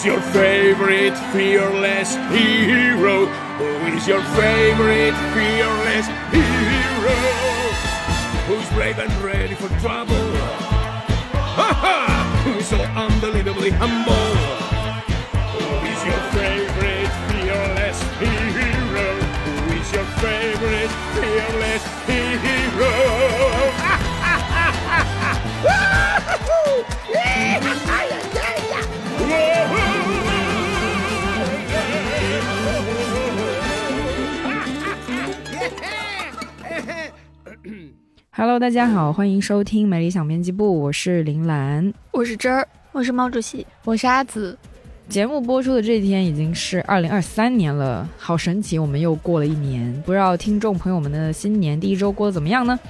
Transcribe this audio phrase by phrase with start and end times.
[0.00, 3.26] is your favorite fearless hero?
[3.26, 7.16] Who is your favorite fearless hero?
[8.46, 10.14] Who's brave and ready for trouble?
[11.58, 12.42] Ha ha!
[12.44, 14.30] Who's so unbelievably humble?
[15.52, 19.08] Who is your favorite fearless hero?
[19.44, 23.69] Who is your favorite fearless hero?
[38.40, 41.92] Hello，大家好，欢迎收听美理想编辑部，我是林兰。
[42.10, 44.56] 我是真儿，我是毛主席，我是阿紫。
[45.10, 49.92] 节目播出的这天已经是二零二三年了，好神奇，我们又过了一年。
[50.06, 52.80] 不知道听众朋友们的新年第一周过得怎么样呢？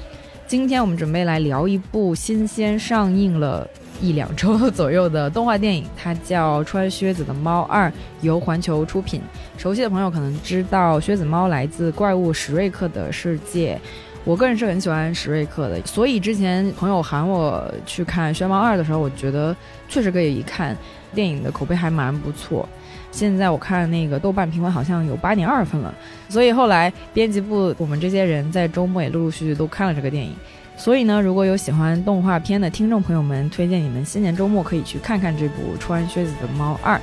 [0.46, 3.68] 今天我们准备来聊一部新鲜上映了
[4.00, 7.88] 一两周左右的动画电影，它叫《穿靴子的猫二》，
[8.20, 9.20] 由环球出品。
[9.58, 13.76] 熟悉的朋友可能知道，靴子猫来自怪物史瑞克的世界。
[14.24, 19.56] 我个人是很喜欢史瑞克的，所以之前朋友喊我去看《轩猫二》的时候，我觉得
[19.88, 20.76] 确实可以一看。
[21.12, 22.68] 电影的口碑还蛮不错，
[23.10, 25.92] 现在我看那个豆瓣评分好像有八点二分了。
[26.28, 30.32] 所以后来编辑部我们这些人在周末也陆陆续续都看了这个电影。
[30.76, 36.96] 所以呢，如果有喜欢动画片的听众朋友们，推荐你们新年周末可以去看看这部《穿靴子的猫二》。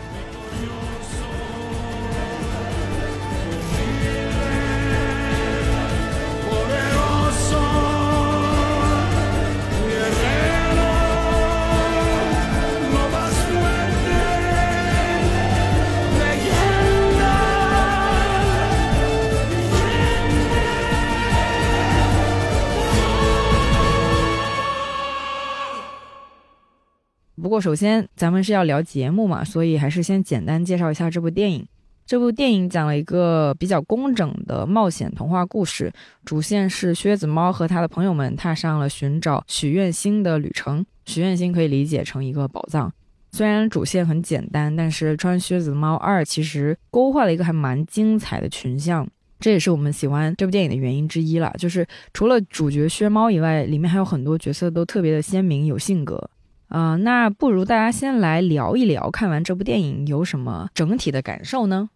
[27.60, 31.66] 首先咱们是要聊节目嘛，所以还是先简单介绍一下这部电影。
[32.06, 35.92] 这部电影讲了一个比较工整的冒险童话故事，
[36.24, 40.86] 主线是靴子猫和他的朋友们踏上了寻找许愿星的旅程。
[41.06, 42.92] 许愿星可以理解成一个宝藏。
[43.34, 49.06] 虽然主线很简单，但是穿靴子的猫二其实勾画了一个还蛮精彩的群像，
[49.38, 51.54] 这也是我们喜欢这部电影的原因之一了。
[51.60, 56.30] 就是除了主角靴猫以外，里面还有很多角色都特别的鲜明，有性格。
[56.68, 61.90] 啊，那不如大家先来聊一聊，看完这部电影有什么整体的感受呢？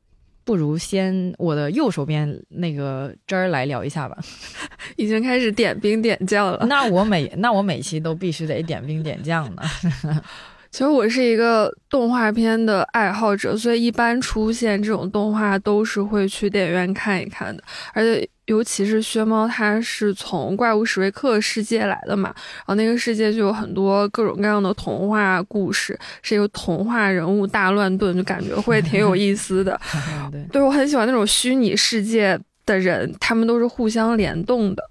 [0.43, 4.17] 不如先我的右手边那个汁儿来聊一下吧。
[4.97, 6.65] 已经开始点兵点将了。
[6.67, 9.61] 那我每那我每期都必须得点兵点将呢。
[10.71, 17.61] 其实我是一个动画片的爱好者，所以一般出现这种动画都是会去电影院看一看的。
[17.93, 29.79] 而且尤其是薛猫，它是从怪物史瑞克世界来的嘛，然后那个世界就有很多各种各样的童话故事，是一个童话人物大乱炖，就感觉会挺有意思的。
[30.31, 34.83] 对，对我很喜欢那种虚拟世界的人，他们都是互相联动的，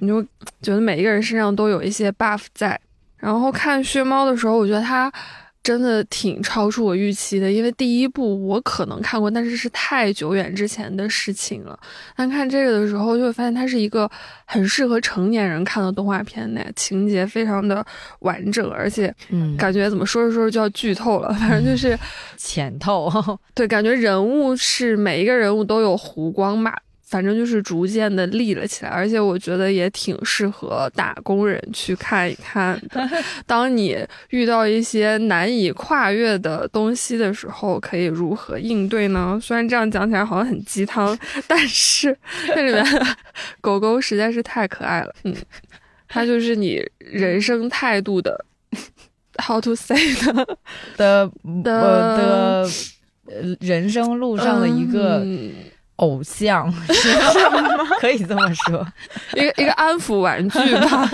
[0.00, 0.22] 你就
[0.62, 2.80] 觉得每一个人身上都有一些 buff 在。
[3.18, 5.12] 然后看薛猫的时候，我觉得它
[5.60, 11.78] 真的挺超出我预期的，因为第一部我可能看过，但是是太久远之前的事情了。
[12.16, 14.10] 但看这个的时候，就会发现它是一个
[14.46, 17.84] 很适合成年人看的动画片呢，情节非常的
[18.20, 19.14] 完整，而且
[19.58, 21.98] 感觉怎么说着说着就要剧透了，反正就是
[22.38, 23.12] 浅透。
[23.52, 26.72] 对，感觉人物是每一个人物都有弧光嘛。
[27.08, 33.08] 反正就是逐渐的立了起来，而且我觉得也挺适合打工人去看一看的。
[33.46, 33.96] 当你
[34.28, 39.38] 遇到一些难以跨越的东西的时候，可以如何应对呢？
[39.42, 42.14] 虽然这样讲起来好像很鸡汤，但是
[42.46, 42.84] 这里面
[43.62, 45.14] 狗狗实在是太可爱了。
[45.24, 45.34] 嗯，
[46.06, 48.44] 它就是你人生态度的
[49.42, 50.58] how to say 的
[50.98, 51.30] 的
[51.64, 52.68] 的
[53.26, 55.26] 呃人生路上的一个。
[55.98, 56.68] 偶像
[58.00, 58.86] 可以这么说，
[59.34, 61.08] 一个一个安抚玩具吧。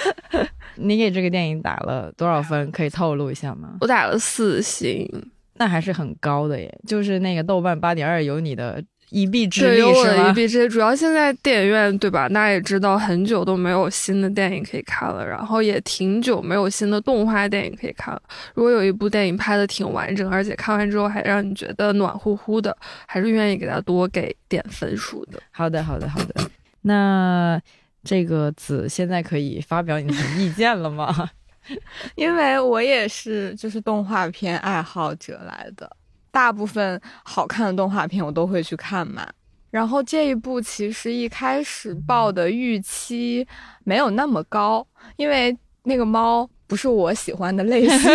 [0.76, 2.70] 你给这个电影打了多少分？
[2.70, 3.76] 可以透露一下吗？
[3.80, 5.08] 我打了四星，
[5.54, 6.72] 那还是很高的耶。
[6.86, 8.82] 就是那个豆瓣八点二，有你的。
[9.10, 10.30] 一臂之力是吗？
[10.30, 12.28] 一臂之力，主要现在电影院对吧？
[12.28, 18.22] 大家也知道，很久都没有新的电影可以看了，然后也挺久没有新的动画电影可以看了。
[18.54, 22.76] 如果有一部电影拍的挺完整，而且看完之后还让你觉得暖乎乎的，
[23.06, 25.40] 还是愿意给他多给点分数的。
[25.50, 26.34] 好的，好的，好的。
[26.82, 27.60] 那
[28.04, 31.30] 这个子现在可以发表你的意见了吗？
[32.14, 35.90] 因为我也是就是动画片爱好者来的。
[36.30, 39.26] 大部分好看的动画片我都会去看嘛，
[39.70, 43.46] 然后这一部其实一开始报的预期
[43.84, 44.86] 没有那么高，
[45.16, 48.10] 因为那个猫不是我喜欢的类型，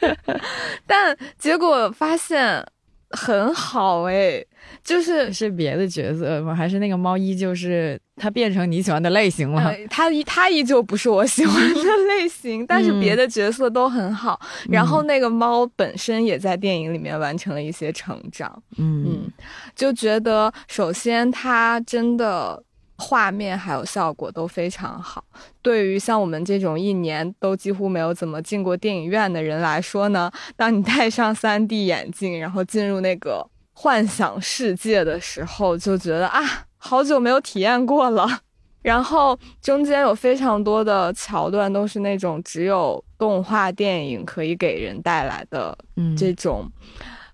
[0.86, 2.64] 但结果发现
[3.10, 4.44] 很好哎，
[4.84, 6.54] 就是是别的角色吗？
[6.54, 9.70] 还是那个猫依旧是它变成你喜欢的类型了？
[9.70, 14.38] 呃他依他依旧不是我喜欢的 类型，但是别的角色都很好。
[14.68, 19.32] 然后那个猫本身也在电影里面完成了一些成长，嗯嗯，
[19.74, 22.62] 就觉得首先它真的
[22.96, 25.24] 画面还有效果都非常好。
[25.62, 36.42] 对于像我们这种一年都几乎没有怎么进过电影院的人来说呢，当你戴上 3D 眼镜，然后进入那个幻想世界的时候，就觉得啊，
[36.80, 38.26] 好久没有体验过了。
[38.82, 46.66] 然后中间有非常多的桥段都是那种只有动画电影可以给人带来的嗯这种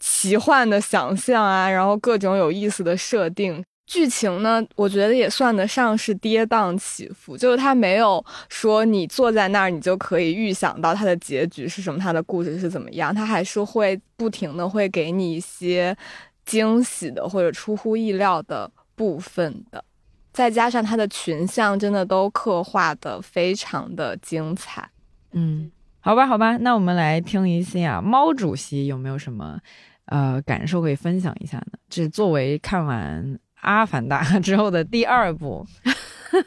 [0.01, 3.65] 奇幻的想象啊，然后各种有意思的设定。
[3.87, 15.97] 剧情呢，我觉得也算得上是跌宕起伏，就是它没有说你坐在那儿你就可以预想到它的结局是什么，它的故事是怎么样，它还是会不停的会给你一些
[16.45, 19.85] 惊喜的或者出乎意料的部分的。
[20.33, 24.87] 再加上它的群像真的都刻画的非常的精彩，
[25.33, 25.71] 嗯，
[26.01, 29.59] 好吧，好吧，那我们来听一下猫主席有没有什么
[30.05, 31.79] 呃感受可以分享一下呢？
[31.89, 33.25] 这作为看完
[33.63, 35.67] 《阿凡达》之后的第二部，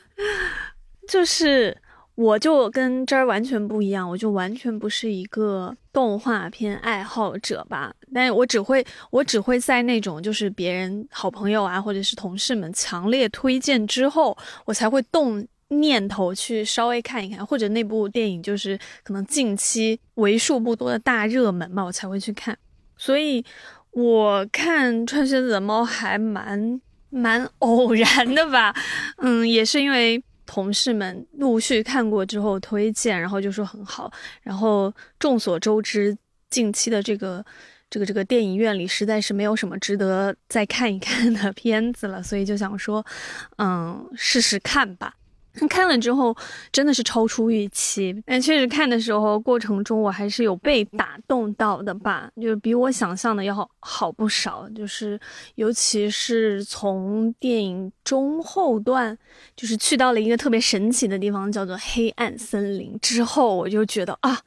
[1.09, 1.75] 就是
[2.19, 7.94] 我就跟这儿完全不一样，我就完全不是一个动画片爱好者吧。
[8.13, 22.57] 但我只会我只会在那种就是别人好朋友啊，或者是同事们强烈推荐之后，我才会动念头去稍微看一看，或者那部电影就是可能近期为数不多的大热门嘛，我才会去看。
[22.98, 23.42] 所以
[23.92, 28.75] 我看《穿靴子的猫》还蛮蛮偶然的吧，
[29.19, 34.11] 嗯，也是因为同事们陆续看过之后推荐，然后就说很好。
[34.41, 36.17] 然后众所周知，
[36.49, 37.45] 近期的这个
[37.87, 43.05] 这个这个电影院里实在是没有什么值得再看一看的片子了，所以就想说，
[43.57, 45.13] 嗯，试试看吧。
[45.67, 46.35] 看了之后
[46.71, 54.67] 真的是超出预期，但确实看的时候过程中我还是有被打动到的吧，就比我想象的要好好不少。
[54.75, 55.19] 就是
[55.56, 59.17] 尤其是从电影中后段，
[59.56, 64.39] 就是去到了一个特别神奇的地方，叫做黑暗森林之后，我就觉得啊，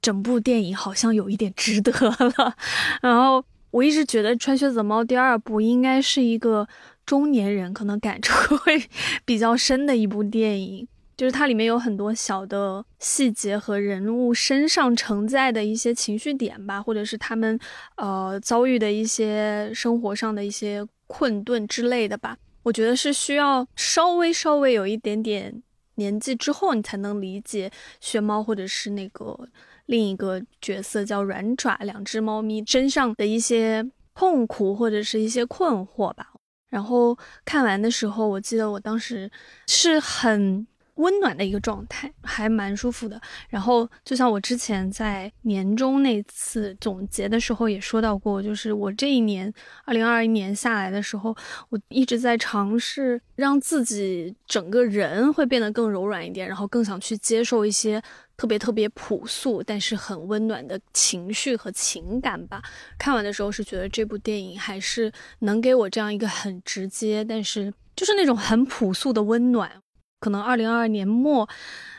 [0.00, 2.54] 整部电影好像有一点值得了。
[3.02, 6.66] 然后我一直觉得《穿靴子的猫》第二部应该是一个。
[7.06, 8.82] 中年人可能感触 会
[9.24, 10.86] 比较深的一部电影，
[11.16, 17.58] 就是它里面有很多小的细节和人物身上承载的一些情绪点吧，或者是他们
[17.96, 22.36] 呃遭遇的一些生活上的一些困顿之类的吧。
[22.64, 25.62] 我觉得是需要稍微稍微有一点点
[25.94, 27.70] 年纪之后，你才能理解
[28.00, 29.48] 雪猫或者是那个
[29.86, 36.32] 另一个角色叫软爪两只猫咪身上的一些痛苦或者是一些困惑吧。
[36.76, 39.30] 然后看完的时候，我记得我当时
[39.66, 43.18] 是很温暖的一个状态，还蛮舒服的。
[43.48, 49.50] 然后就像我之前在年终那次总结的时候也说到过，就是我这一年，
[49.86, 51.34] 二零二一年下来的时候，
[51.70, 58.02] 我一直在尝试让自己整个人会变得更柔软一点，然后更想去接受一些。
[58.36, 62.62] 特别特别朴素，但是很温暖的情绪和情感吧。
[62.98, 69.70] 看完的时候是觉得这部电影还是能给我这样一个很直接，但是就是那种很朴素的温暖。
[70.18, 71.48] 可能二零二二年末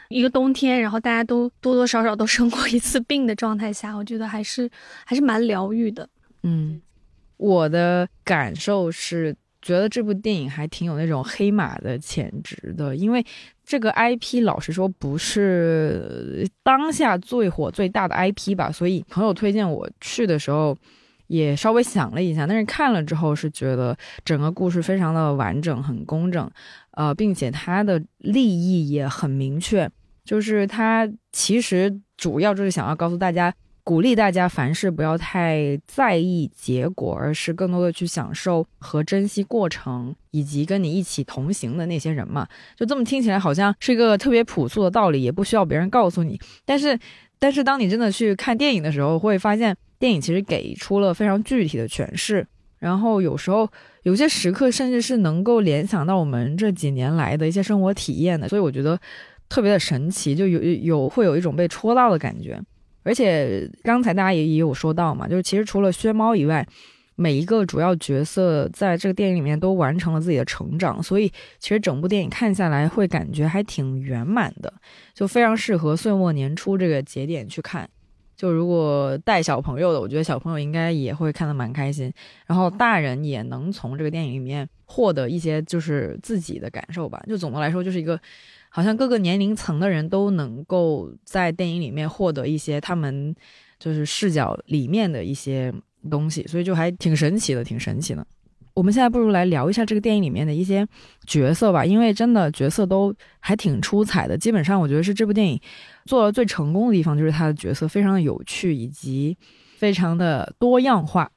[0.10, 4.70] 一个冬天，然后大家都多多少少都生过一次病的状态下，我觉得还是
[5.06, 6.10] 还是蛮疗愈的。
[6.44, 6.82] 嗯，
[7.38, 9.36] 我的感受是
[9.68, 13.26] 觉得这部电影还挺有那种黑马的潜质的，因为。
[13.70, 20.74] 这个 IP 老实说不是当下最火最大的 IP 吧，所以朋友推荐我去的时候，
[21.28, 23.94] 也稍微想了一下，但是看了之后是觉得
[24.24, 26.50] 整个故事非常的完整、很工整，
[26.92, 29.92] 呃，并且它的立意也很明确，
[30.24, 33.54] 就是它其实主要就是想要告诉大家。
[33.88, 42.46] 鼓励大家凡事不要太在意结果，而是更多的去享受和珍惜过程，以及跟你一起同行的那些人嘛。
[42.76, 46.38] 就这么听起来好像是一个特别朴素的道理，也不需要别人告诉你。
[46.66, 47.00] 但是，
[47.40, 52.46] 但是当你真的去看电影的时候，会发现电影其实给出了非常具体的诠释。
[52.80, 53.70] 然后有时候
[54.04, 58.50] 有些时刻，甚至是能够联想到我们这几年来的一些生活体验的。
[58.50, 59.00] 所以我觉得
[59.48, 62.62] 特别的神奇，就有有会有一种被戳到的感觉。
[63.08, 66.68] 而且刚才大家也也有说到嘛，就是其实除了薛猫以外，
[67.16, 74.72] 每一个主要角色在这个电影里面都完成了自己的成长，所以其实整部电影看下来会感觉还挺圆满的，
[75.16, 77.90] 就非常适合岁末年初这个节点去看。
[78.36, 82.14] 就如果带小朋友的，我觉得小朋友应该也会看得蛮开心，
[82.46, 87.20] 然后大人也能从这个电影里面获得一些就是自己的感受吧。
[87.28, 88.20] 就总的来说，就是一个
[88.78, 93.36] 好像各个年龄层的人都能够在电影里面获得一些他们
[93.80, 95.74] 就是视角里面的一些
[96.12, 98.24] 东西，所以就还挺神奇的，挺神奇的。
[98.76, 100.88] 我们现在不如来聊一下这个电影里面的一些
[101.26, 104.38] 角色吧，因为真的角色都还挺出彩的。
[104.38, 105.60] 基本上，我觉得是这部电影
[106.06, 109.36] 做的最成功的地方，就是它的角色非常的有趣，以及
[109.78, 111.32] 非常的多样化。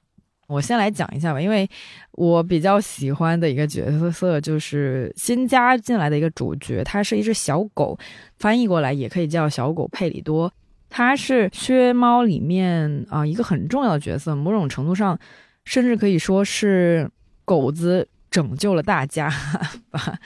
[0.51, 1.69] 我先来讲一下吧，因为
[2.13, 7.99] 我比较喜欢的一个角色就是新加进来的一个主角，它是一只小狗，
[8.39, 10.53] 翻译过来也可以叫小狗佩里多。
[10.89, 15.19] 它是薛猫里面啊一个很重要的角色，某种程度上
[15.65, 17.09] 甚至可以说是。
[17.43, 19.29] 狗子拯救了大家
[19.91, 20.19] 吧？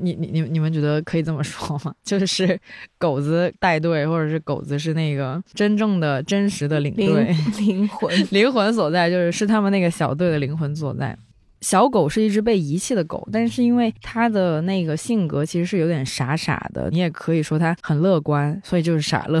[0.00, 1.92] 你你你你们觉得可以这么说吗？
[2.04, 2.58] 就是
[2.98, 11.16] 狗子带队，或者是狗子是那个真正的真实的领队灵魂 灵魂所在，就是是他们那个小队的灵魂所在。
[11.60, 19.40] 小狗是一只被遗弃的狗，但是因为它的那个性格其实是有点傻傻的，你也可以说它很乐观，所以就是傻乐，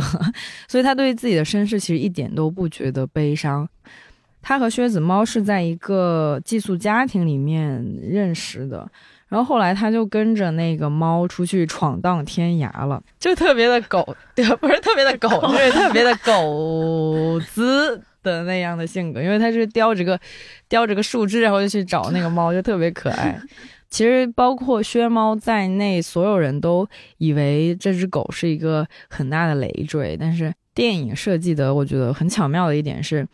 [0.68, 3.68] 所以它对自己的身世其实一点都不觉得悲伤。
[4.42, 8.86] 他和靴子猫是在一个寄宿家庭里面认识的，
[9.28, 20.18] 然后后来他就跟着那个猫出去闯荡天涯了，就特别的狗，对，不是特别的狗，就是特别的狗子的那样的性格，因为他是叼着个
[20.68, 23.40] 叼着个树枝，然后就去找那个猫，就特别可爱。
[23.88, 33.24] 其实包括靴猫在内，所有人都以为这只狗是一个很大的累赘，但是电影设计的我觉得很巧妙的一点是。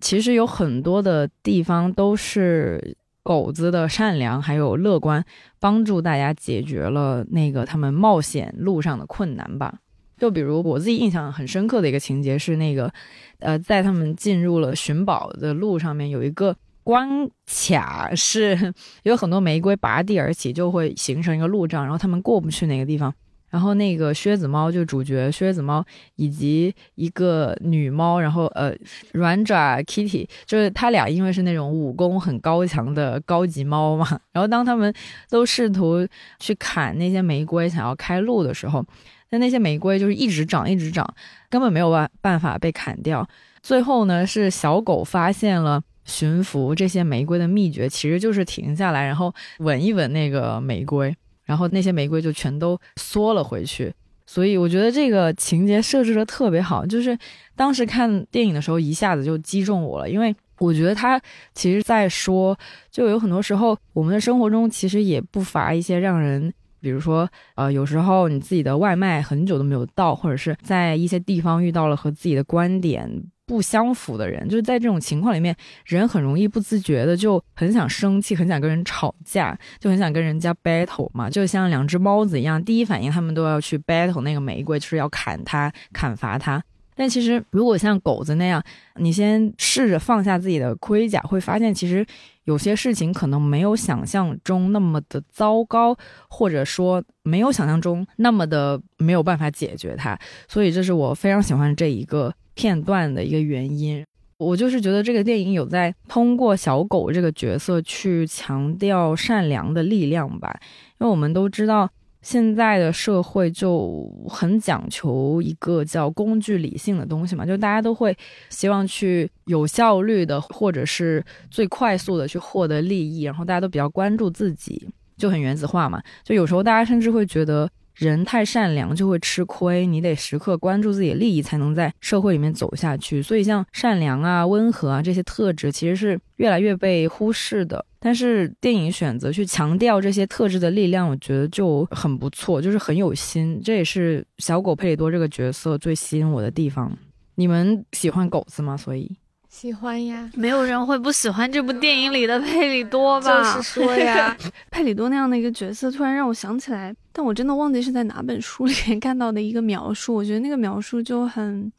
[0.00, 5.24] 其实有很多的地方都是狗子的善良还有乐观，
[5.58, 9.78] 帮助大家解决了那个他们冒险路上的困难吧。
[10.16, 12.92] 就比如我自己印象很深刻的一个情节是那个，
[13.38, 18.74] 呃，在他们进入了寻宝的路上面有一个关卡，是
[19.04, 23.14] 有很多玫瑰拔地而起，就会形成一个路障，然后他们过不去那个地方。
[23.50, 25.84] 然后那个靴子猫就主角靴子猫
[26.16, 28.74] 以及一个女猫，然后呃
[29.12, 34.92] 软爪 Kitty，就是他俩因为是那种武功很高强的高级猫嘛， 然后当他们
[35.30, 36.06] 都试图
[36.38, 38.84] 去砍那些玫瑰，想要开路的时候，
[39.30, 41.06] 但那些玫瑰就是一直长一直长，
[41.48, 43.26] 根本没有办办法被砍掉。
[43.62, 51.14] 最后呢，是小狗发现了驯服这些玫瑰的秘诀，其实就是停下来，然后闻一闻那个玫瑰。
[51.48, 53.90] 然后那些玫瑰就全都缩了回去，
[54.26, 57.18] 所以我觉得这个情节设置的特别好，就是
[57.56, 61.18] 当时看电影的时候一下子就击中我了，因为我觉得他
[61.54, 62.54] 其实在说，
[62.90, 66.52] 就有很多时候我们的生活中其实也不乏一些让人，
[66.82, 73.10] 比如说呃有时候你自己的外卖很久都没有到，或者是在一些地方遇到了和自己的观点。
[73.48, 86.62] 不相符的人，就是在这种情况里面，人很容易不自觉的就很想生气，很想跟人吵架，就很想跟人家 battle 嘛，就像两只猫子一样，第一反应他们都要去 battle 那个玫瑰，就是要砍它、砍伐它。
[86.94, 88.62] 但其实如果像狗子那样，
[88.96, 92.04] 你先试着放下自己的盔甲，会发现其实
[92.44, 95.96] 有些事情可能没有想象中那么的糟糕，
[96.28, 100.18] 或者说没有想象中那么的没有办法解决它。
[100.48, 102.34] 所以这是我非常喜欢这一个。
[102.58, 104.04] 片段的一个原因，
[104.36, 110.52] 我就是觉得这个电影有在通过小狗这个角色去强调善良的力量吧，
[110.98, 111.88] 因为我们都知道
[112.20, 118.16] 现在的社会就很讲求一个叫工具理性的东西嘛，就大家都会
[118.50, 127.70] 希望去有效率的或者是最快速的去获得利益，然后大家都比较关注自己，就很原子化嘛，就有时候大家甚至会觉得。
[127.98, 133.20] 人太善良就会吃亏，你得时刻关注自己的利益，才能在社会里面走下去。
[133.20, 137.84] 所以，像善良啊、温和啊这些特质，其实是越来越被忽视的。
[137.98, 143.60] 但是，电影选择去强调这些特质的力量，我觉得就很不错，就是很有心。
[143.64, 146.96] 这也是小狗佩里多这个角色最吸引我的地方。
[147.34, 148.76] 你们喜欢狗子吗？
[148.76, 149.10] 所以。
[149.58, 153.56] 喜欢呀，没有人会不喜欢这部电影里的佩里多吧？
[153.56, 154.36] 就是说呀，
[154.70, 160.14] 佩里多那样的一个角色，突然让我想起来，但我真的忘记是在哪本书里面看到的一个描述。
[160.14, 161.72] 我觉得那个描述就很，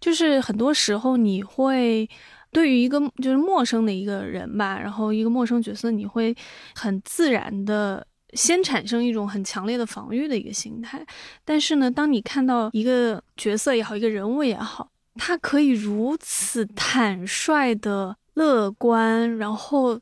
[0.00, 2.10] 就是很多时候你会
[2.50, 6.34] 对于一个就是陌生的一个人吧，然后一个陌生角色，你会
[6.74, 11.00] 很自然的先产生一种很强烈的防御的一个心态。
[11.44, 14.88] 但是呢，当你看到一个角色也好，一个人物也好。
[15.16, 20.00] 他可以如此坦率的乐观，然后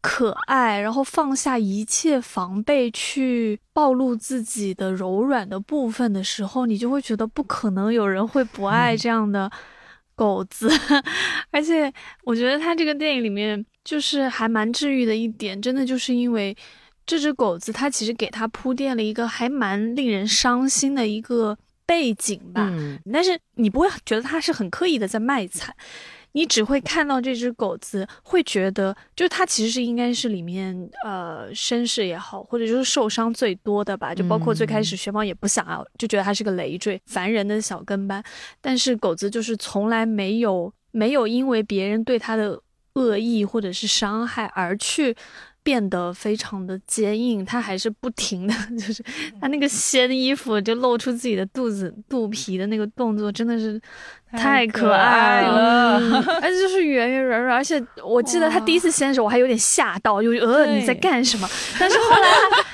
[0.00, 9.50] 可爱，然后放下一切防备去暴露自己的柔软的部分的时候，你就会觉得不可能有人会不爱这样的
[10.14, 10.68] 狗子。
[11.50, 11.92] 而且
[12.24, 16.56] 我觉得他这个电影里面就是还蛮治愈的一点，真的就是因为
[17.06, 21.56] 这只狗子，它其实给他铺垫了一个还蛮令人伤心的一个
[21.92, 22.70] 背景吧。
[22.72, 25.74] 嗯但是你不会觉得他是很刻意的在卖惨，
[26.32, 38.24] 你只会看到这只狗子，会觉得就是它其实是应该是里面呃身世也好，或者就是受伤最多的吧，就包括最开始雪猫也不想要，就觉得它是个累赘、烦人的小跟班，
[38.62, 42.58] 但是狗子就是从来没有没有因为别人对它的
[42.94, 45.14] 恶意或者是伤害而去。
[45.62, 49.02] 变得非常的坚硬，他还是不停的， 就是
[49.40, 53.80] 他那个掀衣服就露出自己的肚子肚皮的那个动作，真的是
[54.32, 61.48] 太可爱了，嗯 而且就是圆圆软软，而且我记得他第一次掀的时候，我还有点吓到，就呃你在干什么？
[61.78, 62.28] 但是后来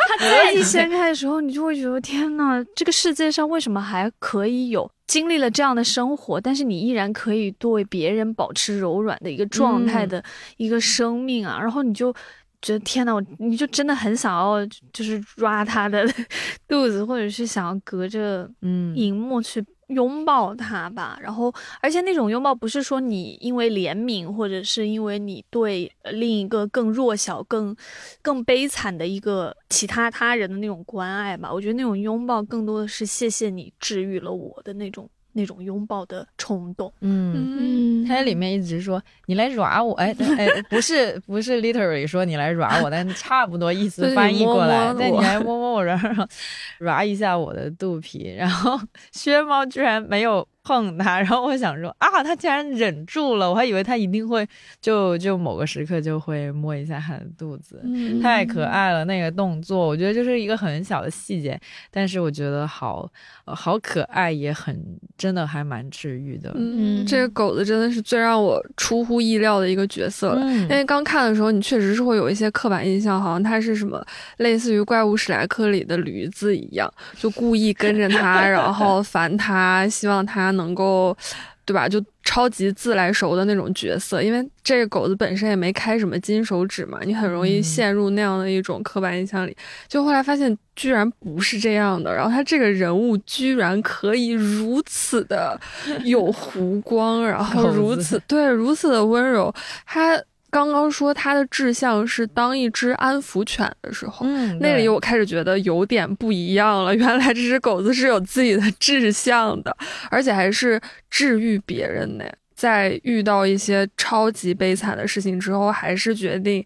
[0.09, 10.25] 他他 再一掀开的时候，你就会觉得天呐，这个世界上为什么还可以有经历了这样的生活，但是你依然可以对别人保持柔软的一个状态的
[10.57, 11.59] 一个生命啊？
[11.61, 12.14] 然后你就。
[12.61, 16.05] 觉得天呐，我你就真的很想要，就是抓他的
[16.67, 21.19] 肚子，或者是想要隔着嗯荧幕去拥抱他吧。
[21.23, 27.75] 然后，而且那种拥抱不是说你因为怜悯，或者是因为你对呃另一个更弱小、更
[28.21, 31.53] 更悲惨的一个其他他人的那种关爱吧。
[31.53, 36.92] 我觉得那种拥抱更多的是谢谢你治愈了我的那种那种拥抱的冲动。
[37.00, 37.57] 嗯。
[37.61, 46.26] 嗯，他在里面一直说你来抓我，哎哎，不是不是 literally 说你来抓我，但差不多意思翻译过来，你摸摸我对你来摸摸我，然后
[46.80, 48.78] 抓一下我的肚皮，然后
[49.12, 54.47] 薛猫居然没有碰它，然后我想说啊，它竟然忍住了，我还以为它一定会
[54.81, 61.59] 就就某个时刻就会摸一下它的肚子，嗯太可爱了那个动作，我觉得就是一个很小的细节，
[61.90, 63.11] 但是我觉得好、
[63.47, 64.79] 呃好可爱，也很
[65.16, 66.53] 真的还蛮治愈的。
[66.55, 70.47] 嗯，这个狗子真的是最让我出乎意料的一个角色了。
[70.53, 74.05] 因为刚看的时候，你确实是会有一些刻板印象，好像它是什么
[74.37, 81.16] 类似于《怪物史莱克》里的驴子一样，就故意跟着它， 然后烦它，希望它能够，
[81.64, 81.88] 对吧？
[81.88, 84.23] 就超级自来熟的那种角色。
[84.23, 89.57] 因为这个狗子本身也没开什么金手指嘛，你很容易嗯陷入那样的一种刻板印象里。
[89.88, 92.14] 就后来发现，居然不是这样的。
[92.14, 95.59] 然后他这个人物居然可以如此的
[96.05, 99.51] 有弧光，然后如此对如此的温柔。
[99.87, 106.95] 他刚刚说他的志向是当一只安抚犬的时候，嗯，那里我开始觉得有点不一样了。
[106.97, 109.77] 原来这只狗子是有自己的志向的，
[110.11, 110.81] 而且还是
[111.11, 112.25] 治愈别人呢。
[112.55, 116.65] 在遇到一些超级悲惨的事情之后，还是决定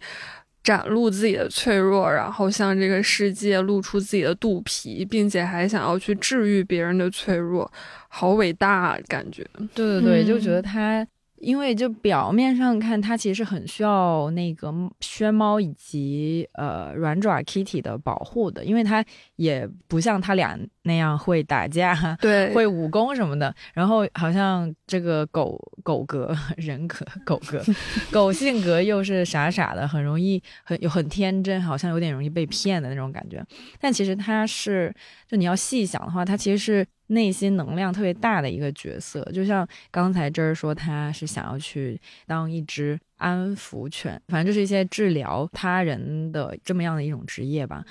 [0.65, 7.71] 展露自己的脆弱，然后向这个世界露出自己的肚皮，并且还想要去治愈别人的脆弱，
[8.09, 8.97] 好伟大啊！
[9.07, 9.45] 感觉。
[9.75, 11.07] 对对对，就觉嗯得它，
[11.43, 22.17] 因为就表面上看，它其实很需要那个轩猫以及呃软爪 Kitty 的保护的，因为它也不像它俩那样会打架。
[22.21, 27.63] 对， 会武功什么的，然后好像这个狗狗格人格狗格
[28.11, 33.45] 狗性格又是傻傻的，很容易很有很天真，好像有点容易被骗的那种感觉。
[33.81, 34.95] 但其实它是，
[35.29, 39.23] 就你要细想的话，它其实是内心能量特别大的一个角色。
[39.33, 47.85] 就像刚才这儿说，他是想要去当一只安抚犬，反正就是一些治疗他人的这么样的一种职业吧。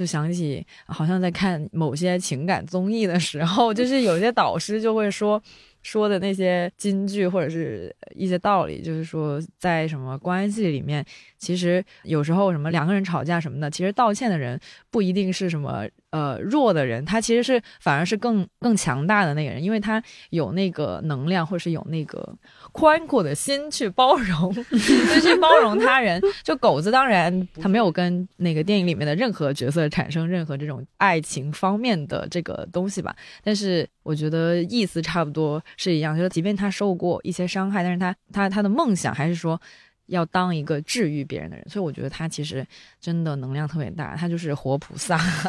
[0.00, 5.40] 就想起好像在看某些情感综艺的时候，就是有些导师就会说
[5.82, 11.04] 说的那些金句或者是一些道理，就是说在什么关系里面，
[11.36, 14.58] 其实有时候什么两个人吵架什么的，其实道歉的人
[14.90, 22.36] 不一定是什么呃弱的人，他其实是反而是更更强大的那个人，因为他有那个能量或是有那个
[22.72, 26.20] 宽阔的心去包容， 就去包容他人。
[26.42, 39.60] 就狗子当然他没有跟那个电影里面的任何角色产生任何这种爱情方面的这个东西吧，但是我觉得意思差不多是一样，就是即便他受过一些伤害，但是他他他的梦想还是说。
[40.10, 42.66] 要当一个治愈别人的人，所以我觉得他其实
[43.00, 45.16] 真的能量特别大，他就是活菩萨，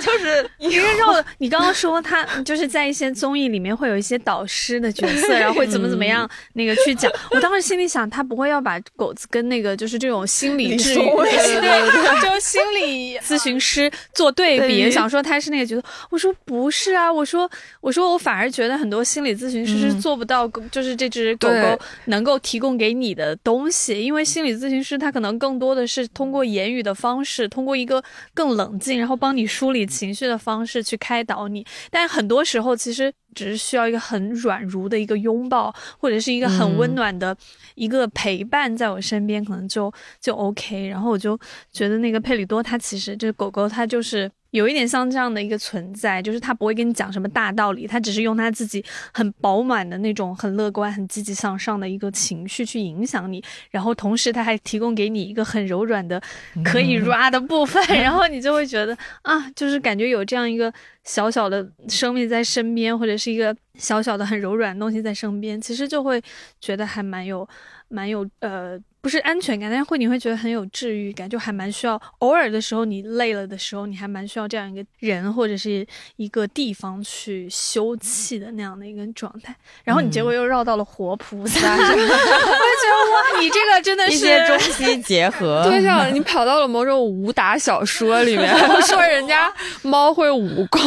[0.00, 1.24] 就是一个肉。
[1.38, 7.10] 你刚刚说他就是在一些综艺里面会有一些导师的角色，然后会怎么怎么样那个去讲。
[7.30, 15.82] 我当时心里想，他不会要把狗子跟那个就是这种心理治愈，对对对，就心理咨询师做对比，想说他是那个角色。
[16.10, 17.48] 我说不是啊，我说
[17.80, 31.62] 我说我反而觉得很多心理咨询师是做不到，就是这只狗狗能够提供给你的东西，因为心理咨询师他可能更多的是通过言语的方式，通过一个更冷静，然后帮你梳理情绪的方式去开导你。
[31.90, 37.36] 但很多时候其实只是需要一个很软如的一个拥抱，或者是一个很温暖的
[37.74, 40.88] 一个陪伴在我身边，可能就就 OK。
[40.88, 41.38] 然后我就
[41.70, 44.30] 觉得那个佩里多，它其实这狗狗，它就是。
[44.50, 56.20] 有一点像这样的一个存在，就是他不会跟你讲什么大道理，他只是用他自己很饱满的那种很乐观、很积极向上的一个情绪去影响你，然后同时他还提供给你一个很柔软的
[56.64, 60.72] 可以 ra 的部分，然后你就会觉得啊，就是感觉有这样一个
[61.04, 66.20] 小小的生命在身边，或者是一个小小的很柔软的东西在身边，其实就会
[66.60, 67.48] 觉得还蛮有、
[67.88, 68.78] 蛮有呃。
[69.02, 72.00] 不是安全感，但是会你会觉得很有治愈感，就还蛮需要。
[72.18, 75.86] 偶尔的时候，你累了的时候，你还蛮需要这样一个人或者是
[76.16, 79.56] 一个地方去休憩的那样的一个状态。
[79.84, 90.80] 然后你结果又绕到了活菩萨， 我就觉得哇，你这个真的是一些中西结合， 对，像 你跑到了某种武打小说里面，说人家猫会武功，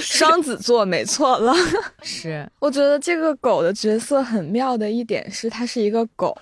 [0.00, 1.54] 双子座没错了。
[2.02, 6.36] 是，我觉得这个狗的角色很妙的一点是，它是一个狗，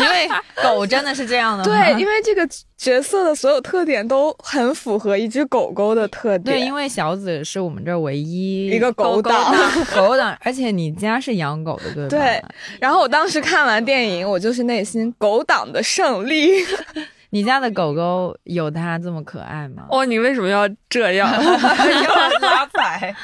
[0.00, 0.23] 因为。
[0.62, 6.58] 狗真的是这样的，对，因为这个角色的所有特点都很符合一只狗狗的特点。
[6.58, 9.54] 对，因为小紫是我们这唯一一个狗党，
[9.94, 12.08] 狗党，而且你家是养狗的，对吧？
[12.08, 12.44] 对。
[12.80, 16.50] 然后我当时看完电影，我就是内心狗党的胜利。
[17.30, 19.84] 你家的狗狗有它这么可爱吗？
[19.90, 21.28] 哦，你为什么要这样？
[21.42, 23.14] 要拉踩。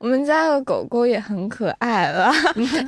[0.00, 2.30] 我们家的狗狗也很可爱了，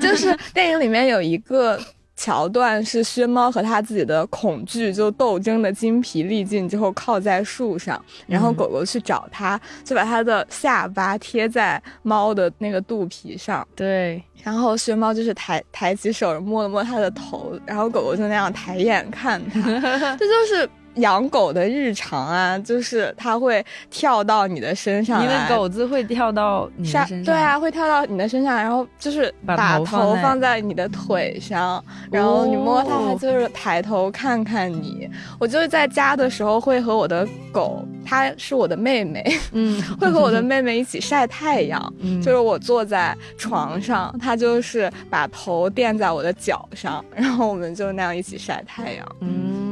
[0.03, 1.81] 就是电影里面有一个。
[2.17, 19.61] 桥段是薛猫和他自己的恐惧就斗争的精疲力尽之后靠在树上，然后狗狗去找他，就把他的下巴贴在猫的那个肚皮上，对，然后薛猫就是抬抬起手摸了摸他的头，然后狗狗就那样抬眼看他，
[20.17, 20.69] 这就是。
[20.97, 35.09] 养狗的日常啊，就是它会跳到你的身上，你的狗子会跳到你的身上，对啊，会跳到你的身上，然后就是把头放在你的腿上，然后你摸它，它就是抬头看看你。
[35.39, 49.66] 我就是在家的时候会和我的狗，它是我的妹妹，嗯， 会和我的妹妹一起晒太阳，就是我坐在床上，它就是把头垫在我的脚上，然后我们就那样一起晒太阳，嗯嗯。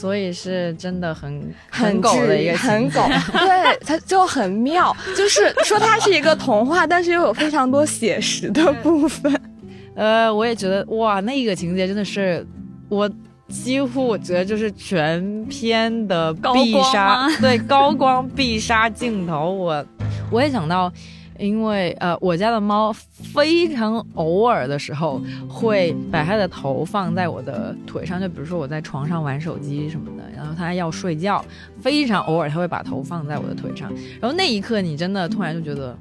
[0.00, 9.38] 所以是真的很 很狗的一个很狗， 对，它就很妙，就是说它是一个童话，但是又有非常多写实的部分。
[9.94, 12.46] 呃，我也觉得哇，那个情节真的是
[12.88, 13.10] 我
[13.48, 19.52] 几乎我觉得就是全片的必杀，对高光必杀镜头。
[19.52, 19.84] 我
[20.30, 20.90] 我也想到。
[21.40, 31.42] 因为呃，我家的猫非常偶尔的时候会把它的头放在我的腿上，就比如说我在床上玩手机什么的，然后它要睡觉，
[31.80, 35.96] 非常偶尔它会把头放在我的腿上，然后那一刻你真的突然就觉得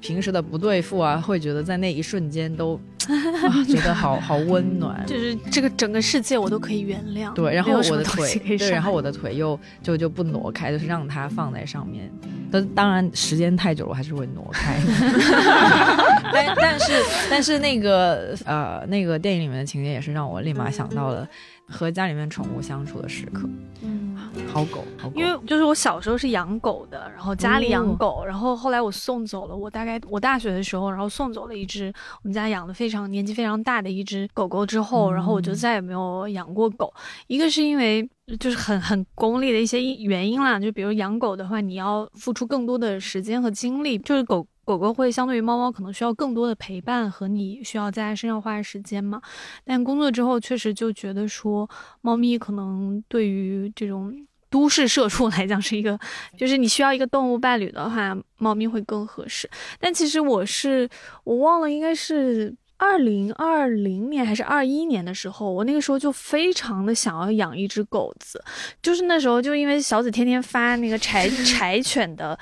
[0.00, 7.32] 平时的不对付啊，会觉得在那一瞬间都 啊觉得好好温暖，就是这个整个世界我都可以原谅。
[7.34, 12.10] 对，然后我的腿，对，然后我的腿又就就不挪开，就是让它放在上面。
[12.52, 14.76] 但当然，时间太久了，我还是会挪开。
[16.32, 16.92] 但但是
[17.30, 21.28] 但是那个呃那个电影里面的情节也是让我立马想到了
[21.70, 23.48] 和家里面宠物相处的时刻。
[23.82, 24.16] 嗯，
[24.48, 25.14] 好狗，好狗。
[25.18, 29.56] 因为就是我小时候是养狗的，然后家里养狗，然后后来我送走了。
[29.56, 36.92] 我大概我大学的时候，然后送走了一只我们家养的非常年纪非常大的一只狗狗之后，然后我就再也没有养过狗。
[37.28, 38.08] 一个是因为。
[38.38, 49.20] 就是很很功利的一些原因啦，就比如养狗的话，你要付出更多的时间和精力，就是狗狗狗会相对于猫猫可能需要更多的陪伴和你需要在它身上花时间嘛。
[49.64, 51.68] 但工作之后确实就觉得说，
[52.02, 54.14] 猫咪可能对于这种
[54.48, 55.98] 都市社畜来讲是一个，
[56.38, 59.50] 就是你需要一个动物伴侣的话，猫咪会更合适。
[59.80, 60.88] 但其实我是
[61.24, 62.54] 我忘了应该是。
[62.80, 68.42] 二零二零年还是二一年的时候，我那个时候就非常的想要养一只狗子，
[68.80, 72.36] 就是那时候就因为小紫天天发那个柴 柴犬的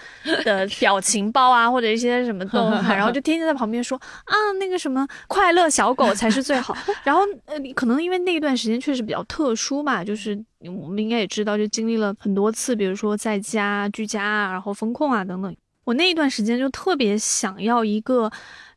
[0.44, 6.72] 的表情包啊，或者一些什么动态，然后就天天在旁边说啊那个什么快乐小狗才是最好。
[7.02, 10.40] 然后呃，可能因为那一段时间确实比较特殊吧，就是
[10.82, 15.52] 我们应该也知道，就经历了很多次，比如说在家居家啊，然后风控啊等等。
[15.82, 18.30] 我那一段时间就特别想要一个，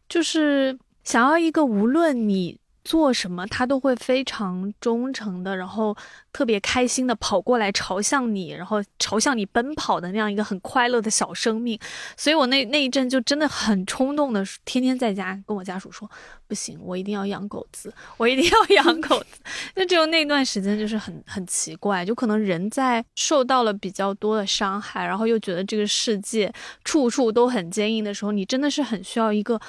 [0.09, 0.75] 就是。
[1.03, 5.95] 想要一个无论你做什么，他都会非常忠诚的，然后
[6.33, 11.79] 特别开心的跑过来朝向你，然后朝向你奔跑的那样一个很快乐的小生命。
[12.15, 16.09] 所以我那那一阵就真的很冲动的，天天在家跟我家属说，
[16.47, 19.41] 不行，我一定要养狗子，我一定要养狗子。
[19.75, 26.51] 就只有那段时间就是很很奇怪，就可能人在受到了比较多的伤害，然后又觉得这个世界
[26.83, 29.59] 处处都很坚硬的时候，你真的是很需要一个。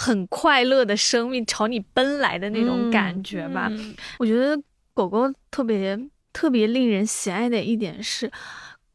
[0.00, 3.68] 很快乐的生命朝你奔来的那种感觉吧，
[4.20, 4.56] 我觉得
[4.98, 5.96] 狗狗特别
[6.32, 8.28] 特别令人喜爱的一点是，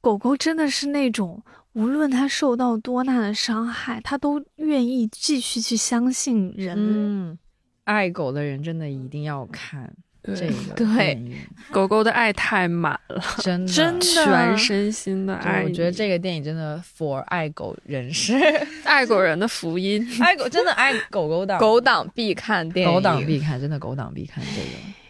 [0.01, 6.75] 狗狗真的是那种无论它受到多大的伤害，它都愿意继续去相信人。
[6.77, 7.39] 嗯，
[7.85, 9.93] 爱狗的人真的一定要看。
[10.23, 11.21] 这个 对
[11.71, 15.63] 狗狗的爱太满了， 真的真的全身心的爱。
[15.63, 18.33] 我觉得这个电影真的 for 爱狗人士，
[18.83, 20.05] 爱狗人的福音。
[20.21, 25.02] 爱狗真的爱狗狗党，狗党必看电影，狗党必看，真的狗党必看这个。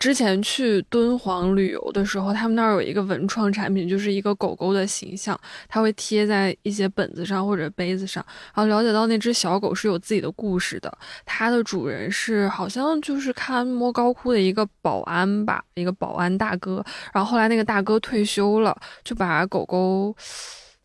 [0.00, 8.24] 之前去敦煌旅游的时候，他们那儿有一个文创产品，就是一个狗狗的形象，它会贴在一些本子上或者杯子上。
[8.54, 10.90] 然后了解到那只小狗是有自己的故事的，
[11.26, 16.82] 它的主人是好像就是看莫高窟的一个保安吧，一个保安大哥。
[17.12, 20.16] 然后后来那个大哥退休了，就把狗狗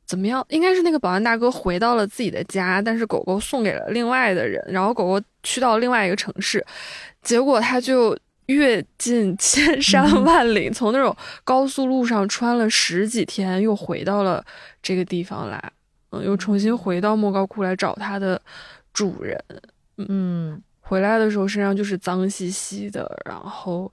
[0.06, 0.46] 怎么样？
[0.50, 4.62] 应该是那个保安大哥回到了自己的家，但是狗狗送给了另外的人。
[4.68, 6.66] 然后狗狗去到另外一个城市，
[7.22, 8.14] 结果它就。
[8.48, 14.46] 阅尽千山万岭，从那种高速路上穿了十几天，又回到了
[14.84, 15.72] 这个地方来，
[16.12, 18.40] 嗯，又重新回到莫高窟来找它的
[18.94, 19.44] 主人，
[19.98, 23.92] 嗯，回来的时候身上就是脏兮兮的，然后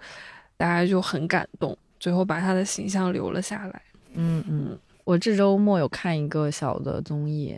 [0.58, 3.82] 大家就很感动，最后把他的形象留了下来。
[4.12, 7.56] 嗯嗯，我这周末有看一个小的综艺，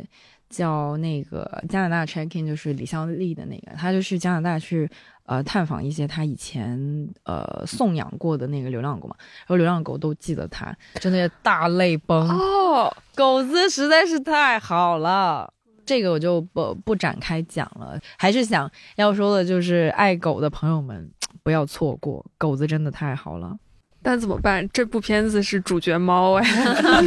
[0.49, 4.89] 叫那个加拿大 check in，就是李孝利的那个，他就去加拿大去。
[5.27, 6.79] 呃，探访一些他以前
[7.23, 15.51] 呃送养过的那个流浪狗嘛，然后流浪狗都记得他，真的大泪崩哦，狗子实在是太好了，
[15.87, 21.11] 这个我就不不展开讲了，还是想要说的就是爱狗的朋友们
[21.43, 23.57] 不要错过，狗子真的太好了。
[24.03, 24.69] 但怎么办？
[24.75, 26.47] 这部片子是主角猫哎，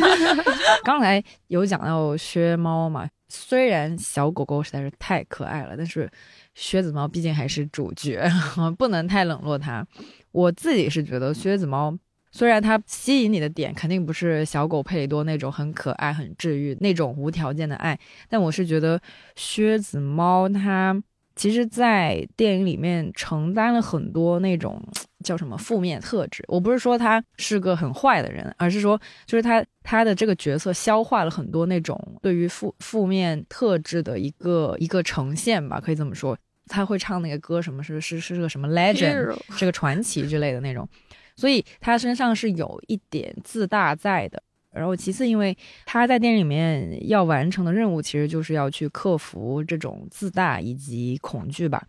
[0.84, 6.10] 刚才有讲到薛猫嘛，虽然小狗狗实在是太可爱了，但是。
[6.58, 8.28] 靴子猫毕竟还是主角，
[8.78, 9.86] 不能太冷落它。
[10.32, 11.96] 我自己是觉得靴子猫
[12.32, 19.00] 虽然它吸引你的点肯定不是小狗佩里多那种很可爱、很治愈那种无条件的爱，但我是觉得
[19.36, 21.00] 靴子猫它
[21.36, 24.82] 其实，在电影里面承担了很多那种。
[25.24, 26.42] 叫什么负面特质？
[26.48, 36.38] 我不是说他是个很坏的人，而是说，就是他他的这个角色消化了很多那种对于负负面特质的一个一个呈现吧，可以这么说。
[36.68, 40.88] 他会唱那个歌，什么是是是个什么 legend，是个传奇之类的那种，
[41.36, 44.42] 所以他身上是有一点自大在的。
[44.70, 51.84] 然后其次，因为他在电影里面要完成的任务，其实就是要去克服这种自大以及恐惧吧。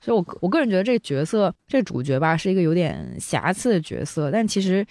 [0.00, 4.28] 所以，我我个人觉得这个角色，这个主角吧，是一个有点瑕疵的角色。
[4.28, 4.84] 但其实，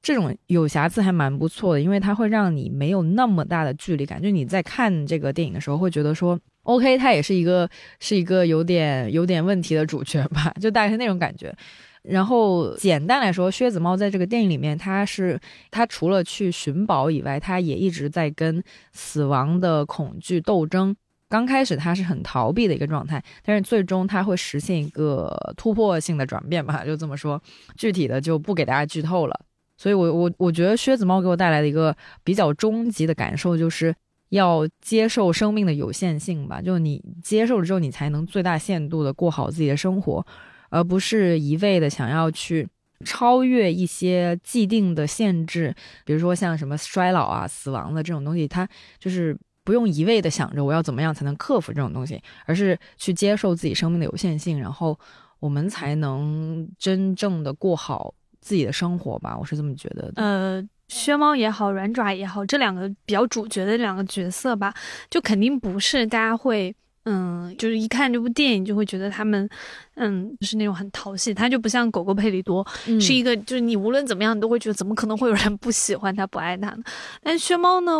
[0.00, 4.22] 这种有瑕疵还蛮不错的，因为它会让你没有那么大的距离感。
[4.22, 7.68] 就你在看这个电影的时候，会觉得说，OK，他也是一个
[8.00, 11.54] 是一个有点有点问题的主角吧， 就大概是那种感觉。
[12.02, 20.94] 然后，简单来说，靴子猫在这个电影里面，它是它除了去寻宝以外，它也一直在跟死亡的恐惧斗争。
[21.30, 27.42] 刚开始他是很逃避的一个状态，但是最终他会实现一个突破性的转变吧，就这么说，
[27.74, 29.40] 具体的就不给大家剧透了。
[29.78, 33.92] 所以，我我我觉得靴子猫给我带来的一个比较终极的感受，就是
[34.34, 36.60] 要接受生命的有限性吧。
[36.60, 40.26] 就你接受了之后，你才能最大限度的过好自己的生活，
[40.68, 42.68] 而不是一味的想要去
[43.04, 48.68] 超越一些既定的限制，比如说像什么衰老啊、死亡的这种东西，它
[48.98, 49.36] 就是。
[49.66, 54.94] 不用一味的想着我要怎么样才能克服这种东西，而是去接受自己生命的有限性，然后
[55.40, 59.34] 我们才能真正的过好自己的生活吧。
[59.38, 60.22] 我是这么觉得的。
[60.22, 64.72] 呃，薛猫也好，软爪也好，这两个比较主角的两个角色吧，
[65.10, 69.48] 就肯定不是大家会嗯，就是一看这部电影就会觉得他们，
[69.96, 71.34] 嗯，就是那种很讨喜。
[71.34, 76.82] 他就不像狗狗佩里多，嗯是一个就是你无论怎么样，你都会觉得怎么可能会有人不喜欢他、不爱他呢？
[77.22, 77.92] 但薛猫呢，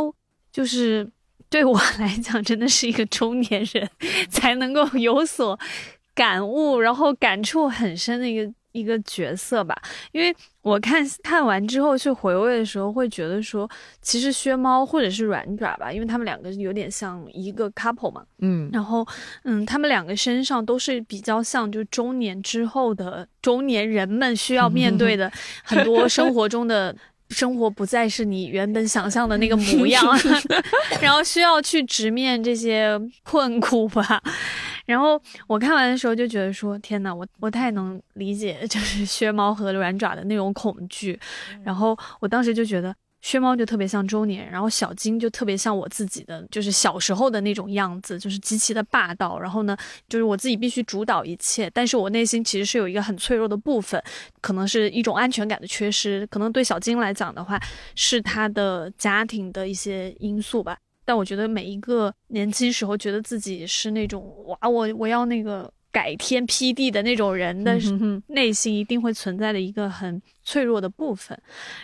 [0.50, 1.06] 就是
[1.50, 3.88] 对我来讲，真的是一个中年人
[4.30, 5.58] 才能够有所
[6.14, 9.74] 感悟，然后感触很深的一个一个角色吧。
[10.12, 13.68] 因为我看看完之后去回味的时候，会觉得说，
[14.02, 18.22] 其实薛猫或者是软爪吧，因为他们两个有点像一个 couple 嘛。
[18.40, 19.06] 嗯然后，
[19.44, 25.32] 嗯，他们两个身上都是比较像，就中年之后的中年人们需要面对的
[25.64, 26.94] 很多生活中的。
[27.30, 30.04] 生活不再是你原本想象的那个模样
[31.00, 34.22] 然后需要去直面这些困苦吧。
[34.84, 41.18] 然后我看完的时候就觉得说，天呐，我我太能理解就是 薛猫和软爪的那种恐惧。
[41.62, 42.94] 然后我当时就觉得。
[43.24, 49.40] 薛猫就特别像中年，然后小金就特别像我自己的，就是小时候的那种样子，就是极其的霸道。
[49.40, 49.74] 然后呢，
[50.10, 53.98] 就是我自己必须主导一切，但是我内心其实是有一个很脆弱的部分，
[54.42, 57.58] 可能是一种安全感的缺失，可能对小金来讲的话，
[57.96, 60.76] 是他的家庭的一些因素吧。
[61.04, 67.78] 但我觉得每一个年轻时候觉得自己是那种哇，我我要那个改天辟地的那种人的
[68.28, 71.38] 内心一定会存在的一个很脆弱的部分。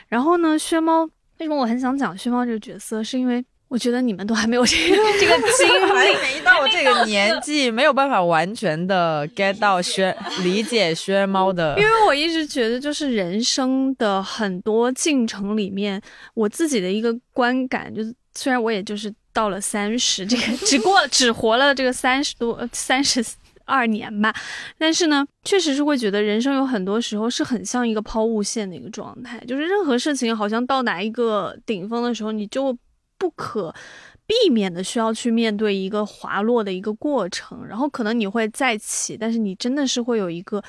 [0.08, 1.04] 然后呢，薛猫
[1.38, 6.12] 为什么我很想讲薛猫这个角色，是因为我觉得你们都还没有这个 这个经 还历。
[6.16, 16.02] 没到这个年纪，没有办法完全的 get 到薛理解薛猫的因为我一直觉得，就是人生的很多进程里面，
[16.34, 23.24] 我自己的一个观感，就是虽然我也就是到了三十，这个只过只活了这个三十多三十
[23.64, 24.34] 二年吧，
[24.78, 32.76] 但是呢，确实是会觉得人生有很多时候是很像一个抛物线的一个状态，就是任何事情好像到达一个顶峰的时候，你就
[33.18, 33.74] 不可。
[34.26, 40.62] 避免的需要去面对一个滑落的一个过程，然后可能你会再起，但是你真的是会有一个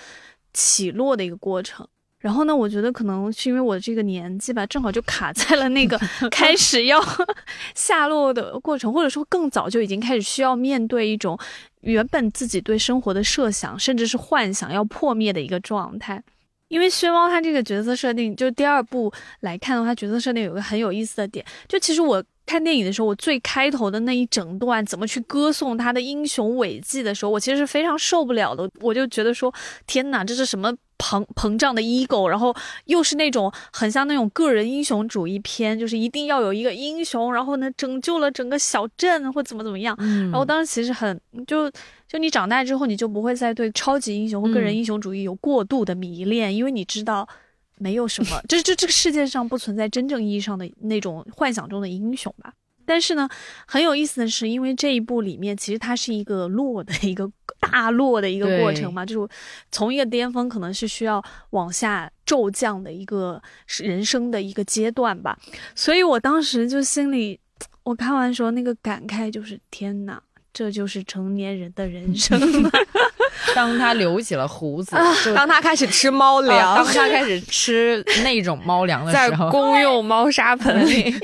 [0.52, 1.88] 起落的一个过程。
[2.22, 6.00] 然后呢，我觉得可能是因为我这个年纪吧，正好就卡在了那个
[6.32, 7.04] 开始要
[7.76, 11.38] 下落的过程，或者说更早就已经开始需要面对一种
[11.82, 16.24] 原本自己对生活的设想，甚至是幻想要破灭的一个状态。
[16.68, 29.54] 因为薛猫他这个角色设定，就是第二部来看的话，角色设定有个很有意思的点，就其实我看电影的时候，我最开头的那一整段怎么去歌颂他的英雄伟绩的时候，我其实是非常受不了的，我就觉得说，
[29.88, 32.54] 天哪，这是什么膨膨胀的 ego，然后
[32.86, 40.30] 又是那种很像那种个人英雄主义片，就是一定要有一个英雄，然后呢拯救了整个小镇或怎么怎么样，嗯。
[40.32, 41.72] 然后当时其实很就
[42.08, 44.76] 就你长大之后，你就不会再对超级英雄或个人嗯。
[44.76, 47.28] 英雄主义有过度的迷恋，因为你知道
[47.82, 52.54] 没有什么， 这这这个世界上不存在真正意义上的那种幻想中的英雄吧。
[52.86, 53.30] 但是呢，
[53.66, 59.34] 很有意思的是，因为这一部里面其实它是一个落的一个 大落的一个过程嘛，就是
[59.72, 63.42] 从一个巅峰可能是需要往下骤降的一个
[63.80, 65.38] 人生的一个阶段吧。
[65.74, 67.40] 所以我当时就心里，
[67.84, 72.72] 我看完时候那个感慨就是天哪，这就是成年人的人生 啊。
[73.56, 81.20] 当他留起了胡子，就当他开始吃猫啊粮，当他开始吃那种猫粮的在时候，公用猫砂盆里， 因为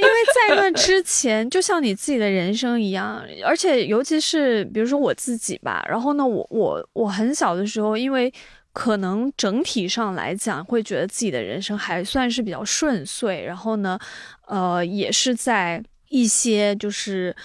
[0.49, 8.34] 在那之前，就像你自己的人生一样，而且尤其是比如说我自己吧，然后呢，我我我很小的时候，因为
[8.73, 13.97] 可能整体上来讲，会觉得自己的人生还算是比较顺遂，然后呢，
[14.47, 17.36] 呃，也是在一些就是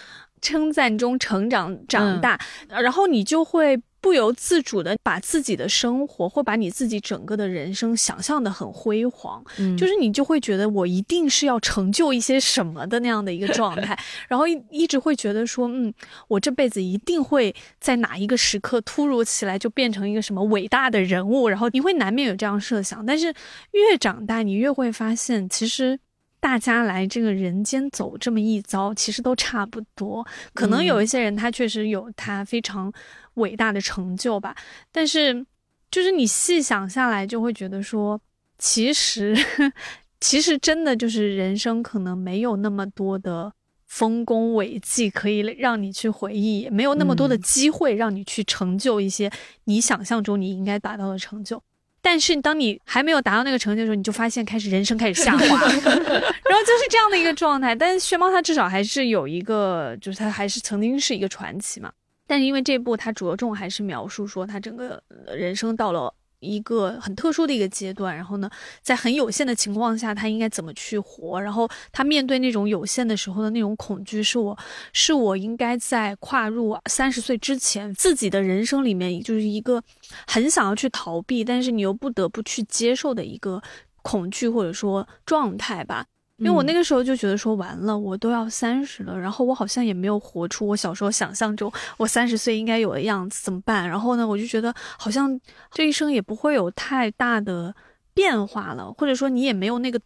[0.41, 3.81] 称赞中成长长大，然后你就会。
[4.03, 9.75] 不由自主的把自己的生活或把你自己整个的人生想象的很辉煌，嗯。
[9.79, 15.95] 就是你就会觉得我一定是要成就一些什么的那样的一个状态， 然后一一直会觉得说，嗯，
[16.29, 23.33] 我这辈子一定会在哪一个时刻突如其来就变成一个什么伟大的人物，然后你会难免有这样设想，但是
[23.71, 26.01] 越长大，你越会发现，其实。
[26.43, 30.27] 大家来这个人间走这么一遭，其实都差不多。
[30.53, 32.93] 可能有一些人他确实有他非常
[33.35, 34.53] 伟大的成就吧，
[34.91, 35.47] 但是
[35.89, 38.21] 就是你细想下来，就会觉得说，
[38.59, 39.37] 其实
[40.21, 43.53] 其实真的就是人生可能没有那么多的
[43.87, 49.31] 丰功伟绩可以让你去回忆，也没有那么多的嗯机会让你去成就一些
[49.67, 51.63] 你想象中你应该达到的成就。
[52.03, 57.75] 但是当你还没有达到那个成就的时候，你就发现开始人生开始下滑，然后就是这样的一个状态。
[57.75, 61.91] 但是薛猫它至少还是有一个，就是它还是曾经是一个传奇嘛。
[62.27, 66.13] 但是因为这部它着重还是描述说他整个人生到了
[66.43, 68.51] 一个很特殊的一个阶段，然后呢，
[68.83, 71.41] 在很有限的情况下，他应该怎么去活？
[71.41, 74.59] 然后他面对那种有限的时候的那种恐惧，是我
[74.93, 79.83] 是我应该在跨入三十岁之前自己的人生里面，就是一个
[80.27, 83.63] 很想要去逃避，但是你又不得不去接受的一个
[84.03, 86.05] 恐惧或者说状态吧。
[86.43, 93.89] 因为我那个时候就觉得说完了，我都要三十了，然后我好像也没有活出我小时候想象中我三十岁应该有的样子，怎么办？
[93.89, 95.41] 然后呢，我就觉得好像
[95.71, 97.75] 这一生也不会有太大的
[98.13, 100.01] 变化了，或者说你也没有那个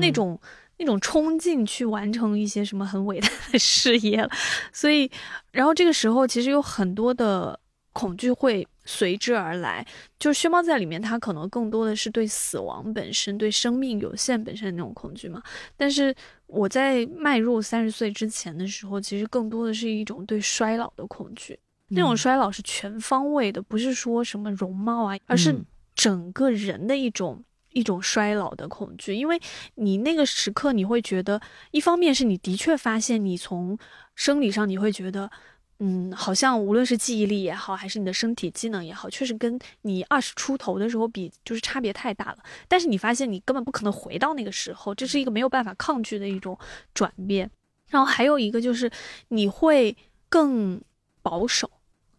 [0.00, 0.38] 那种
[0.78, 4.28] 那种冲劲去完成一些什么很伟大的事业了。
[4.72, 5.10] 所以，
[5.52, 7.58] 然后这个时候其实有很多的
[7.92, 8.66] 恐惧会。
[8.86, 9.84] 随之而来，
[10.18, 15.42] 就是薛猫在里面，它可能更多的是对死亡本身、对生命有限本身的那种恐惧嘛。
[15.76, 16.14] 但是
[16.46, 21.58] 我在迈入三十岁之前的时候，其实更多的是一种对衰老的恐惧。
[21.88, 25.54] 那种衰老是全方位的，不是说什么容貌啊，而是
[25.94, 29.14] 整个人的一种一种衰老的恐惧。
[29.14, 29.40] 因为
[29.74, 31.40] 你那个时刻，你会觉得，
[31.72, 33.76] 一方面是你的确发现，你从
[34.14, 35.30] 生理上你会觉得。
[35.78, 42.38] 嗯，好像无论是记忆力也好，还是你的身体机能也好，确实跟你二十出头的时候比，就是差别太大了。
[42.66, 46.58] 但是你发现你根本不可能回到那个时候，这是一个没有办法抗拒的一种
[46.94, 47.50] 转变。
[47.90, 48.90] 然后还有一个就是
[49.28, 49.94] 你会
[50.28, 50.80] 更
[51.20, 51.70] 保守，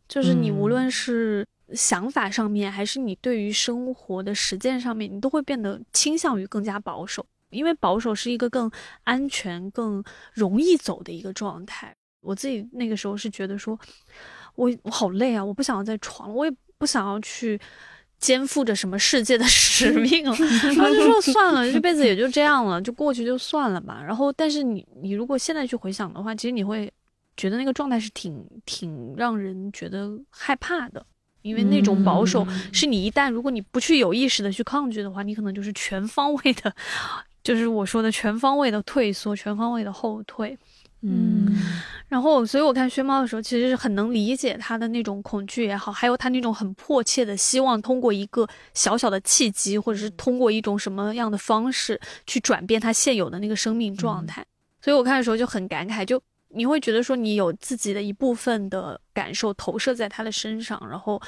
[0.07, 8.71] 就是你无论是想法上面，还是你对于生活的实践上面，你都会变得倾向于更加保守，因为保守是一个更
[9.03, 11.95] 安全、更容易走的一个状态。
[12.27, 13.79] 我自己那个时候是觉得说，
[14.55, 17.57] 我我好累啊，我不想要再闯了，我也不想要去
[18.19, 20.35] 肩负着什么世界的 使命了，
[20.75, 24.03] 然后就说算了，这辈子也就这样了，就过去就算了吧。
[24.05, 26.91] 然后，但是你你如果现在去回想的话，其实你会
[27.37, 31.05] 觉得那个状态是挺挺让人觉得害怕的，
[31.43, 36.75] 因为那种保守是你一旦如果你不去有意识的去抗拒的话，你可能就是全方位的，
[37.43, 40.57] 就是我说的全方位的退缩，全方位的后退。
[41.01, 41.55] 嗯，
[42.09, 54.45] 然后，所以我看薛猫的时候，其实是很能理解他的那种恐惧也好，还有他那种很迫切的希望通过一个小小的契机，或者是通过一种什么样的方式去转变他现有的那个生命状态。
[54.81, 61.21] 所以我看的时候就很感慨，就你会觉得说你有自己的一部分的感受投射在他的身上，然后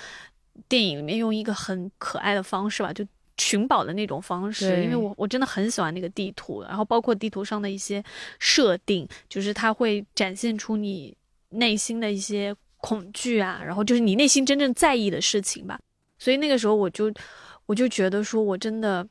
[0.69, 3.05] 电影里面用一个很可爱的方式吧，就。
[3.39, 8.03] 寻宝的那种方式，因为我我真的很喜欢那个地图，然后包括地图上的一些
[8.37, 11.15] 设定，就是它会展现出你
[11.51, 15.79] 内心的一些恐惧啊，然后就是你内心真正在意的事情吧。
[16.17, 17.11] 所以那个时候我就
[17.65, 19.07] 我就觉得说，我真的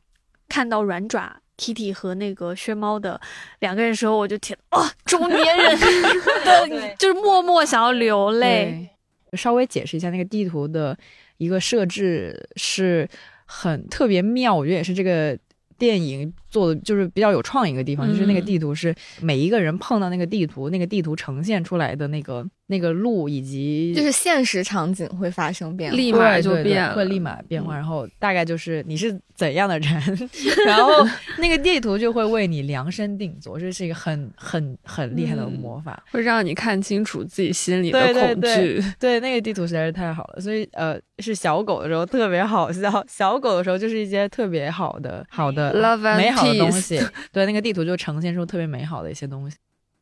[0.48, 3.20] 看到软爪 Kitty 和那个薛猫的
[3.60, 5.80] 两个人时候，我就天哦，中年人
[6.44, 8.90] 的 就是默默想要流泪。
[9.32, 10.96] 稍微解释一下，那个地图的
[11.38, 13.08] 一个设置是。
[13.48, 15.36] 很特别妙，我觉得也是这个
[15.76, 22.46] 电影做的就是比较有创意一个地方，就是那个地图是每一个人碰到那个地图，那个地图呈现出来的那个。
[22.70, 27.74] 那个路以及就是现实场景会发生变化，立马就变，会立马变化。
[27.74, 30.28] 然后大概就是你是怎样的人，
[30.66, 30.92] 然后
[31.38, 38.84] 那个地图就会为你量身定做，这是一个很很很厉害的魔法，会让你看清楚自己心里的恐惧。
[39.00, 40.40] 对，那个地图实在是太好了。
[40.40, 45.72] 所以呃，是小狗的时候特别好笑，小狗的时候就是一些特别好的好的
[46.18, 47.00] 美好的东西。
[47.32, 49.56] 对，那个地图就呈现出特别美好的一些东西。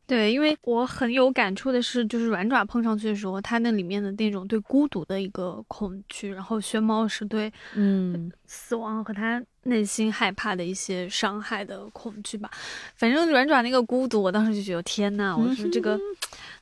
[0.07, 12.49] 对，因为我很有感触的是，就是软爪碰上去的时候，它那里面的那种对孤独的一个恐惧，然后薛猫是对嗯死亡和他内心害怕的一些伤害的恐惧吧。
[12.95, 15.99] 反正软爪那个孤独，我当时就觉得天呐，我说这个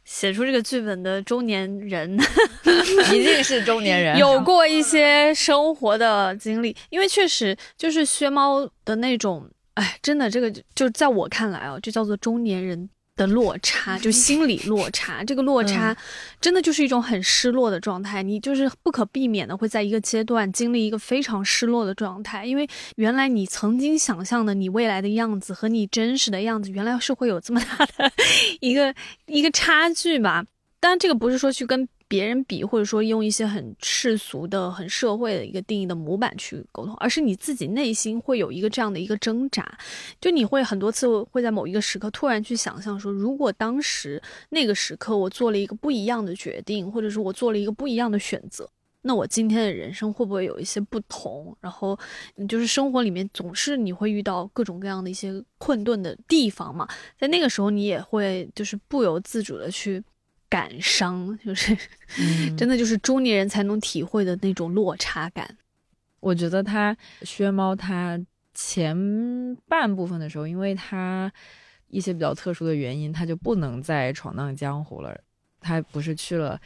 [0.04, 2.18] 写出这个剧本的中年人
[3.14, 12.90] 一定是中年人，有过一些生活的经历，因为确实就是薛猫的那种，哎，真的这个就在我看来啊，就叫做中年人。
[13.16, 15.96] 的落差，就心理落差，这个落差
[16.42, 18.22] 真的就是一种很失落的状态。
[18.22, 28.12] 你就是不可避免的会在一个阶段经历一个非常失落的状态，因为原来你曾经想象的你未来的样子和你真实的样子，原来是会有这么大的
[28.60, 28.94] 一个
[29.28, 30.46] 一个差距吧。
[30.80, 31.88] 当然，这个不是说去跟。
[32.08, 39.78] 别人比，或者说用一些很世俗的、很社会的一个定义的模板去沟通，而是你自己内心会有一个这样的一个挣扎，
[40.22, 48.70] 就你会很多次会在某一个时刻突然去想象说，如果当时那个时刻我做了一个不一样的决定，或者是我做了一个不一样的选择，
[49.02, 51.58] 那我今天的人生会不会有一些不同？
[51.60, 51.98] 然后
[52.36, 56.88] 你，就是生活里面总是你会遇到各种各样的一些困顿的地方嘛，
[57.18, 60.04] 在那个时候你也会就是不由自主的去。
[60.56, 61.76] 感伤就是，
[62.56, 65.58] 真的就是中年人才能体会的那种落差感。
[66.22, 68.18] 我觉得他薛猫他
[68.54, 68.96] 前
[69.68, 71.30] 半部分的时候，因为他
[71.90, 75.14] 一些比较特殊的原因，他就不能再闯荡江湖了。
[75.60, 76.58] 他不是去了，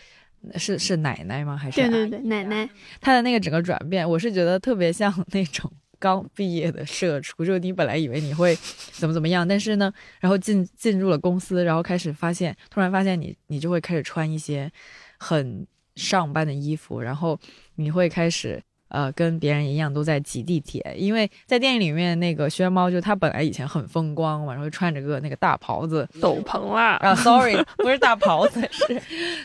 [0.53, 1.57] 是是奶奶吗？
[1.57, 2.69] 还是对对对，奶奶，
[3.01, 8.57] 他的那个整个转变，我是觉得特别像那种刚毕业的社畜，就你本来以为你会
[8.93, 14.71] 怎么怎么样，但是呢，然后进进入了公司，然后开始发现，突然发现你你就会开始穿一些
[15.17, 17.39] 很上班的衣服，然后
[17.75, 18.61] 你会开始。
[18.91, 26.95] 呃，跟别人一样都在挤地铁，因为在电影里面那个薛猫就他本来以前很风光嘛，然后穿着个那个大袍子、斗篷啦。
[26.95, 28.99] 啊，sorry， 不是大袍子，是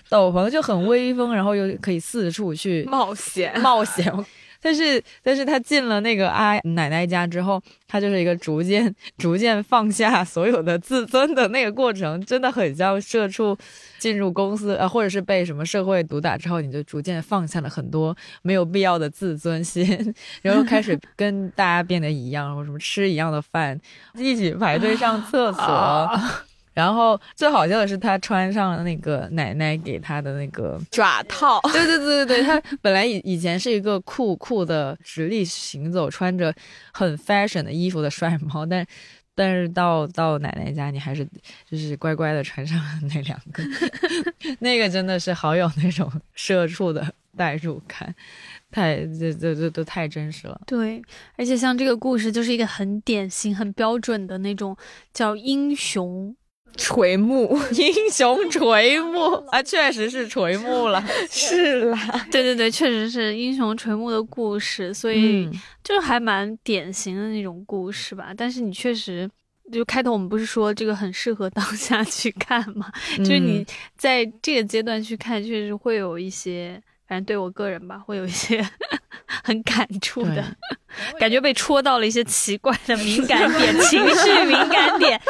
[0.09, 4.11] 斗篷，就很威风，然后又可以四处去冒险冒险。
[4.65, 13.55] 但是，但是他进了那个阿奶奶家之后，他就是一个逐渐、 逐渐放下所有的自尊的那个过程，真的很像社畜
[13.99, 23.79] 进入公司，呃，或者是被什么社会毒打之后，你就逐渐放下了很多没有必要的自尊心， 然后开始跟大家变得一样，或什么吃一样的饭，
[24.17, 26.11] 一起排队上厕所。
[26.75, 31.61] 然后最好笑的是，他穿上了那个奶奶给他的那个爪套。
[31.73, 36.53] 对 对对对对，他本来以以前是一个酷酷的直立行走、穿着
[36.93, 38.85] 很 fashion 的衣服的帅猫，但
[39.37, 41.27] 但是到到奶奶家，你还是
[41.69, 43.63] 就是乖乖的穿上了那两个，
[44.61, 48.15] 那个真的是好有那种社畜的代入感，
[48.71, 50.61] 太这这这都太真实了。
[50.67, 51.03] 对，
[51.37, 54.77] 而且像这个故事就是一个很典型、很标准的那种
[55.13, 56.35] 叫英雄。
[56.77, 65.49] 垂暮， 英雄垂暮啊，确实是垂暮了， 是啦，对对对，确实是英雄垂暮的故事，所以
[65.83, 68.33] 就还蛮典型的那种故事吧。
[68.37, 69.29] 但是你确实，
[69.73, 72.91] 就开头我们不是说这个很适合当下去看吗？
[73.19, 73.65] 就是你
[73.97, 76.81] 在这个阶段去看，确实会有一些。
[77.07, 78.67] 反正对我个人吧，会有一些
[79.45, 80.45] 很感触的
[81.19, 85.21] 感觉，被戳到了一些奇怪的敏感点， 情绪敏感点。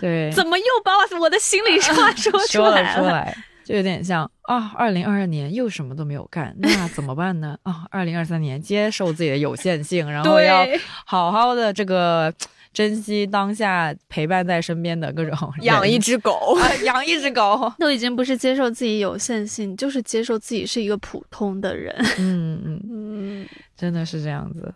[0.00, 3.32] 对，怎么又把我的心里话说出来了？
[3.64, 7.56] 就有点像啊，二零二二年又什么都没有干，那怎么办呢？
[7.62, 10.66] 啊，二零二三年接受自己的有限性，然后要
[11.06, 12.32] 好好的这个。
[12.72, 21.94] 珍惜当下陪伴在身边的各种，养一只狗，养一只狗，都已经不是接受自己有限性，就是接受自己是一个普通的人。
[22.18, 24.72] 嗯嗯嗯，真的是这样子。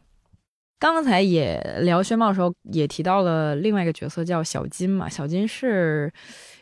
[0.78, 5.08] 刚才也聊宣茂的时候，也提到了另外一个角色叫小金嘛。
[5.08, 6.12] 小金是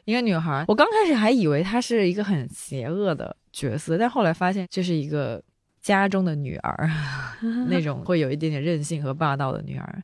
[0.04, 5.42] 一个女孩，我刚开始还以为她是一个很邪恶的角色，但后来发现这是一个
[5.82, 6.88] 家中的女儿，
[7.68, 10.02] 那种会有一点点任性和霸道的女儿。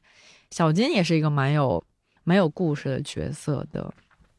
[0.51, 1.83] 小金也是一个蛮有
[2.25, 3.93] 蛮有故事的角色的，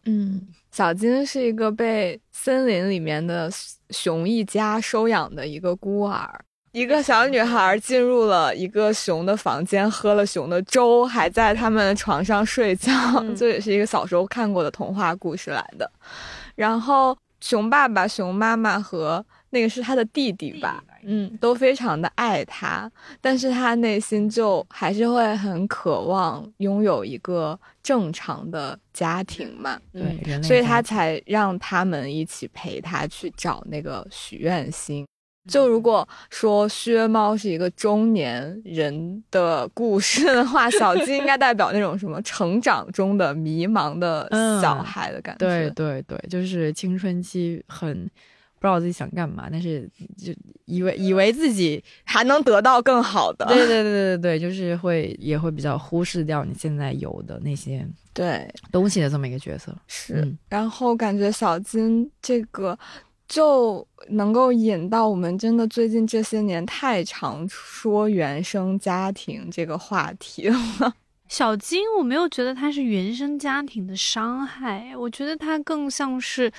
[0.05, 0.41] 嗯，
[0.71, 3.49] 小金是一个被森林里面的
[3.89, 6.43] 熊一家收养的一个孤儿，
[6.73, 12.91] 一个小女孩进入了一个熊的房间，喝了熊的粥，还在他们床上睡觉，
[13.35, 15.89] 这也是一个小时候看过的童话故事来的。
[16.55, 20.83] 然后熊爸爸、熊妈妈和那个是他的弟弟吧。
[21.03, 22.87] 嗯，都非常的爱他，
[23.19, 29.79] 但是他内心就还是会很渴望拥有一个正常的家庭嘛。
[29.91, 35.03] 对，所以他才让他们一起陪他去找那个许愿星。
[35.49, 44.29] 就如果说薛猫是一个中年人的故事的话，小鸡应该代表那种什么成长中的迷茫的
[44.61, 45.47] 小孩的感觉。
[45.47, 48.07] 对对对，就是青春期很。
[48.61, 50.31] 不知道自己想干嘛，但是就
[50.65, 53.43] 以为以为自己还能得到更好的。
[53.47, 57.83] 对对对对对就是会也会比较忽视掉你现在有的那些
[58.13, 59.75] 对东西的这么一个角色。
[59.87, 62.77] 是，然后感觉小金这个
[63.27, 70.93] 就能够引到我们真的最近这些年太常说原生家庭这个话题了。
[71.27, 76.51] 小金，我没有觉得他是原生家庭的伤害，我觉得他更像是。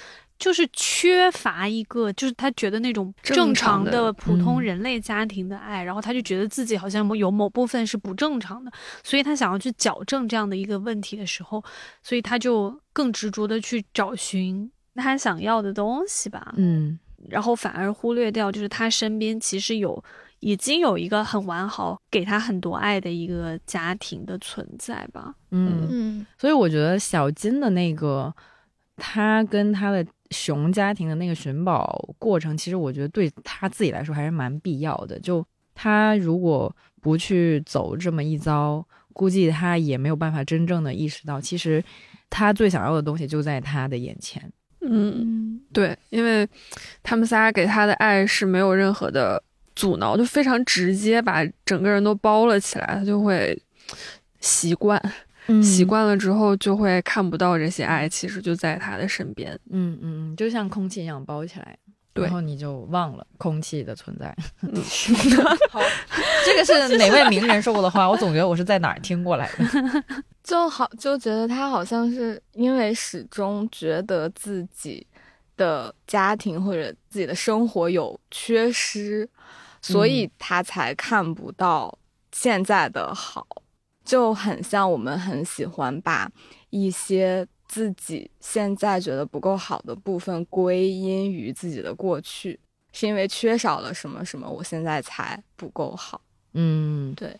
[0.42, 8.72] 就是缺乏一个，就是他觉得那种正常的普通人类家庭的爱，然后他就觉得自己好像有某部分是不正常的，
[9.04, 11.62] 所以他想要去矫正这样的一个问题的时候，
[12.02, 16.52] 所以他就更执着的去找寻他想要的东西吧。
[16.56, 20.02] 嗯，然后反而忽略掉，就是他身边其实有
[20.40, 25.36] 已经有一个很完好、给他很多爱的一个家庭的存在吧。
[25.52, 28.34] 嗯嗯，所以我觉得小金的那个，
[28.96, 30.04] 他跟他的。
[30.32, 35.20] 熊家庭的那个寻宝过程，其实我觉得对他自己来说还是蛮必要的。
[35.20, 41.84] 就他如果不去走这么一遭，估计他也没有办法真正的意识到，其实
[42.30, 44.42] 他最想要的东西就在他的眼前。
[44.80, 46.48] 嗯，对，因为
[47.02, 49.40] 他们仨给他的爱是没有任何的
[49.76, 53.56] 阻挠，就非常直接，把整个人都包了起来，他就会
[54.40, 55.00] 习惯，
[55.62, 59.52] 习惯了之后就会看不到这些爱，其实就在他的身边。
[59.70, 61.76] 嗯嗯嗯，就像空气一样包起来，
[62.14, 64.34] 然后你就忘了空气的存在。
[65.70, 65.80] 好，
[66.44, 68.08] 这个是哪位名人说过的话？
[68.08, 70.04] 我总觉得我是在哪儿听过来的。
[70.44, 75.06] 就好就觉得他好像是因为始终觉得自己
[75.56, 79.28] 的家庭或者自己的生活有缺失，
[79.80, 81.96] 所以他才看不到
[82.32, 83.46] 现在的好，
[84.04, 86.30] 就很像我们很喜欢把
[86.70, 92.58] 一些自己现在觉得不够好的部分归因于自己的过去，
[92.92, 96.20] 是因为缺少了什么什么，我现在才不够好。
[96.54, 97.34] 嗯对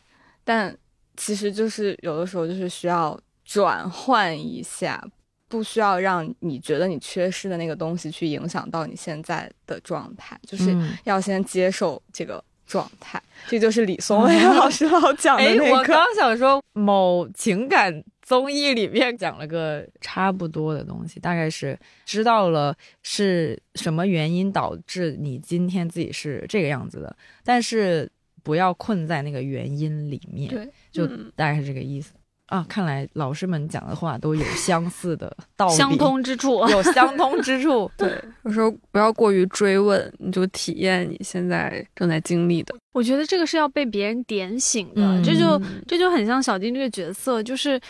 [0.45, 0.75] 但
[1.17, 5.05] 其实就是有的时候就是需要转换一下，
[5.49, 12.43] 不需要让你觉得你缺失的那个东西去影响到你现在的状态，就是嗯要先接受这个
[12.73, 13.23] 状态。
[13.49, 15.77] 这就是李松蔚 老师老讲的哎，那个。
[15.77, 27.15] 我刚想说某情感综艺里面讲了个差不多的东西，大概是知道了是什么原因导致你今天自己是这个样子的，
[27.45, 28.11] 但是
[28.43, 32.13] 不要困在那个原因里面，对，就嗯大概是这个意思。
[32.53, 36.61] 啊，看来老师们讲的话都有相似的道理， 相通之处。
[36.69, 37.91] 有相通之处。
[37.97, 42.75] 对，有时候不要过于追问，你就体验你现在正在经历的。
[42.93, 47.81] 我觉得这个是要被别人点醒的，嗯这就这就很像小丁这个角色，就是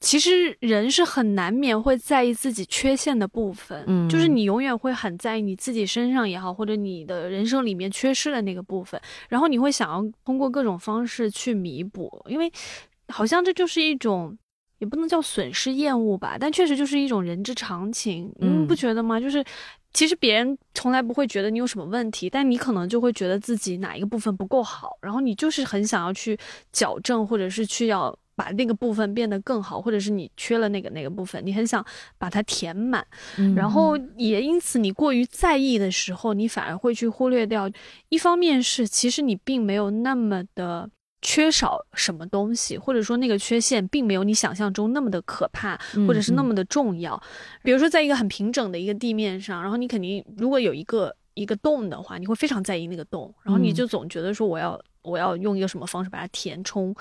[0.00, 8.98] 其实人是很难免会在意自己缺陷的部分，嗯就是你永远会很在意你自己身上也好，或者你的人生里面缺失的那个部分，
[9.28, 12.50] 然后你会想要通过各种方式去弥补，因为
[13.10, 14.38] 好像这就是一种。
[14.80, 19.20] 也不能叫损失厌恶吧，但确实就是一种人之常情，嗯嗯，不觉得吗？
[19.20, 19.44] 就是
[19.92, 26.34] 其实别人从来不会觉得你有什么问题，但你可能就会觉得自己哪一个部分不够好，然后你就是很想要去
[26.72, 31.84] 矫正，或者是去要把那个部分变得更好，或者是你缺了那个那个部分，你很想
[32.16, 33.06] 把它填满，
[33.36, 37.70] 嗯然后也因此你过于在意的时候，你反而会去忽略掉，
[38.08, 40.88] 一方面是其实你并没有那么的。
[41.22, 47.20] 缺少什么东西，或者说那个缺陷并没有你想象中那么的可怕，嗯或者是那么的重要。
[47.62, 56.94] 比如说，在一个很平整的一个地面上，然后你肯定如果有一个一个洞的话，你会非常在意那个洞，然后你嗯就总觉得说我要我要用一个什么方式把它填充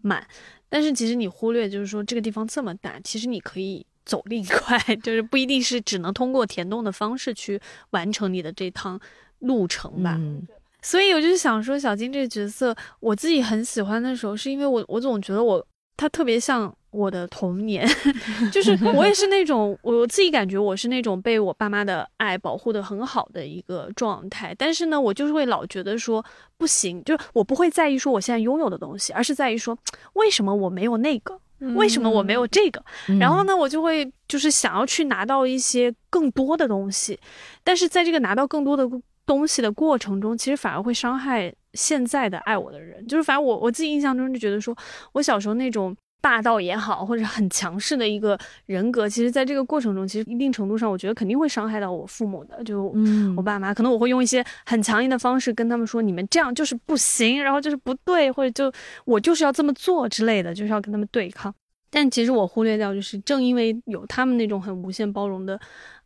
[0.00, 0.26] 满。
[0.68, 7.60] 但是其实你忽略就是说这个地方这么大，其实你可以走另一块， 就是不一定是只能通过填洞的方式去
[7.90, 8.98] 完成你的这趟
[9.40, 10.16] 路程吧。
[10.18, 10.46] 嗯
[10.86, 15.66] 所以我就想说，小金这个角色，我自己很喜欢的时候，是因为我我总觉得我
[15.96, 17.84] 他特别像我的童年，
[18.52, 26.24] 就是我也是那种我自己感觉我是那种被我爸妈的爱保护的很好的一个状态，但是呢，我就是会老觉得说
[26.56, 29.76] 不行，就是我不会在意说我现在拥有的东西，而是在于说
[30.12, 31.40] 为什么我没有那个。
[31.74, 32.84] 为什么我没有这个？
[33.08, 37.18] 嗯然后呢，我就会就是想要去拿到一些更多的东西，
[37.64, 38.86] 但是在这个拿到更多的
[39.26, 43.06] 东西的过程中，其实反而会伤害现在的爱我的人。
[43.06, 44.74] 就是反正我我自己印象中就觉得说，
[45.12, 52.62] 我小时候那种霸道也好，或者很强势的一个人格，其实在这个过程中，其实一定程度上，我觉得肯定会伤害到我父母的。
[52.64, 58.72] 就嗯我爸妈，可能我会用一些很强硬的方式跟他们说，你们这样就是不行，然后就是不对，或者就
[59.04, 61.54] 我就是要这么做之类的，就是要跟他们对抗。
[61.88, 65.58] 但其实我忽略掉，就是正因为有他们那种很无限包容的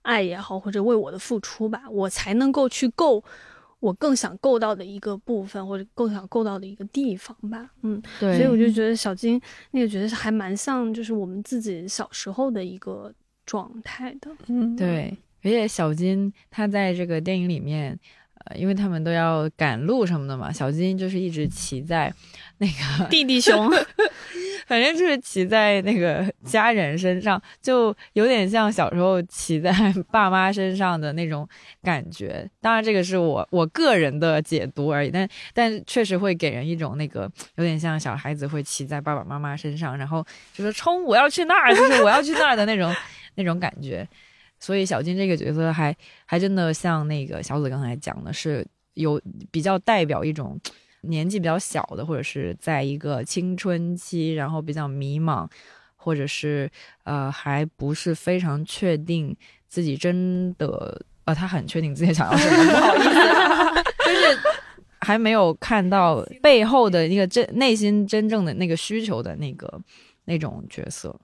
[0.02, 3.22] 爱也好，或者为我的付出吧，我才能够去够
[3.78, 7.70] 我更想够到的一个部分，或者更想够到的一个地方吧。
[7.82, 9.40] 嗯，对，所以我就觉得小金
[9.70, 13.12] 那个角色还蛮像，就是我们自己小时候的一个
[13.46, 14.30] 状态的。
[14.48, 18.19] 嗯，对，而且小金他在这个电影里面，呃，
[18.54, 22.12] 因为他们都要赶路什么的嘛，小金就是一直骑在
[22.58, 23.70] 那个， 弟弟熊，
[24.66, 29.72] 反正就是骑在那个家人身上，就有点像小时候骑在
[30.10, 31.48] 爸妈身上的那种
[31.82, 32.48] 感觉。
[32.60, 42.94] 当然，这个是我我个人的解读而已，但但确实会给人一种那个有点像小孩子会骑在爸爸妈妈身上，然后就说冲，我要去那儿，就是我要去那儿的那种
[43.34, 44.06] 那种感觉。
[44.60, 45.96] 所以小金这个角色还
[46.26, 50.60] 还真的像那个小紫刚才讲的，是有比较代表一种
[51.00, 55.48] 年纪比较小的，或者是在一个青春期，然后比较迷茫，
[55.96, 56.70] 或者是
[57.04, 59.34] 呃还不是非常确定
[59.66, 63.08] 自己真的呃他很确定自己想要什么，不好意思，
[64.04, 64.38] 就是
[65.00, 69.80] 还没有看到背后的一个真内心真正的那个需求的那个
[70.26, 71.18] 那种角色。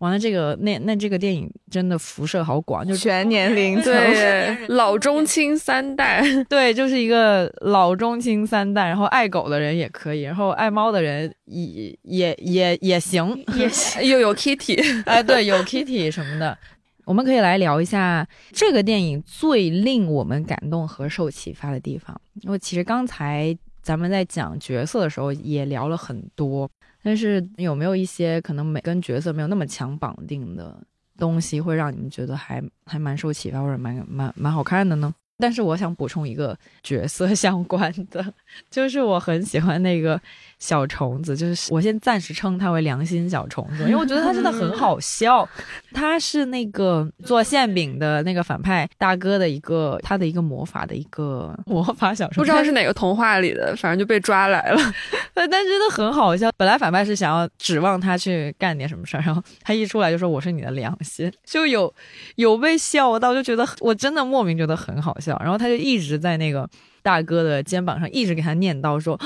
[0.00, 3.84] 完了，这个那那这个电影真的辐射好广，就是全年龄层。
[3.92, 16.56] 对，老中青三代， 对，就是一个老中青三代，然后爱狗的人也可以，然后爱猫的人也也也也行，也行， 又有 Kitty，哎，对，有 Kitty 什么的。
[17.04, 26.70] 我们可以来聊一下这个电影最令我们感动和受启发的地方，因为其实刚才咱们在讲角色的时候也聊了很多。
[27.02, 30.80] 但是有没有一些可能每跟角色没有那么强绑定的
[31.16, 35.14] 东西，会让你们觉得还还蛮受启发或者蛮蛮蛮好看的呢？
[35.38, 38.34] 但是我想补充一个角色相关的，
[38.70, 40.20] 就是我很喜欢那个。
[40.60, 45.48] 小虫子就是我先暂时称它为良心小虫子，因为我觉得它真的很 好笑。
[45.92, 54.80] 它是那个做馅饼的那个反派大哥的一个他的一个魔法的一个 魔法小虫，不知道是哪个童话里的，反正就被抓来了。
[55.32, 56.52] 但真的很好笑。
[56.58, 61.92] 本来反派是想要指望他去干点什么事儿，然后他一出来就说我是你的良心，就有
[62.36, 65.40] 有被笑到，就觉得我真的莫名觉得很好笑。
[65.42, 66.68] 然后他就一直在那个
[67.02, 69.18] 大哥的肩膀上一直给他念叨说。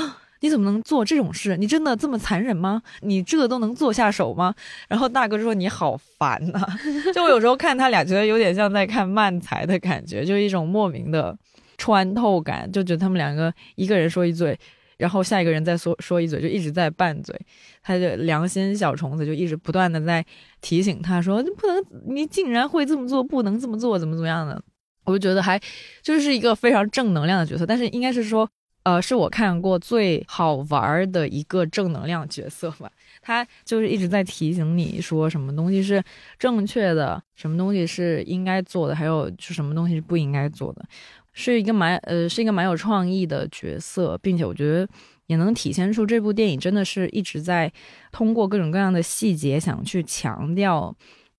[0.45, 1.57] 你怎么能做这种事？
[1.57, 2.83] 你真的这么残忍吗？
[3.01, 4.55] 你这都能做下手吗？
[4.91, 6.61] 然后大哥就说：“你好烦呐！”
[7.15, 11.35] 就我有时候看他俩，觉得有点像在看漫才的感觉，就一种莫名的
[11.79, 14.55] 穿透感，就觉得他们两个一个人说一嘴，
[14.99, 17.35] 然后下一个人再说说一嘴，就一直在拌嘴。
[17.83, 20.23] 他就良心小虫子就一直不断的在
[20.61, 24.63] 提醒他说：“你不能，你竟然会这么做，不能这么做，怎么怎么样的？”
[25.07, 25.59] 我就觉得还
[26.03, 28.47] 就是一个非常正能量的角色，但是应该是说。
[28.85, 32.91] 呃，是我看过最好玩的一个正能量角色吧。
[33.23, 36.03] 他就是一直在提醒你说什么东西是
[36.39, 40.85] 正确的，什么东西是应该做的，还有是什么东西是不应该做的，
[41.33, 44.87] 是一个蛮呃是一个蛮有创意的角色，并且我觉得
[45.29, 47.73] 也能体现出这部电影真的是一直在
[48.13, 50.95] 通过各种各样的细节想去强调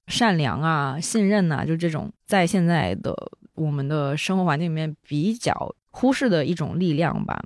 [0.07, 3.15] 善良啊、信任呐，就这种在现在的
[3.53, 5.75] 我们的生活环境里面比较。
[5.95, 7.41] 忽视的一种力量吧，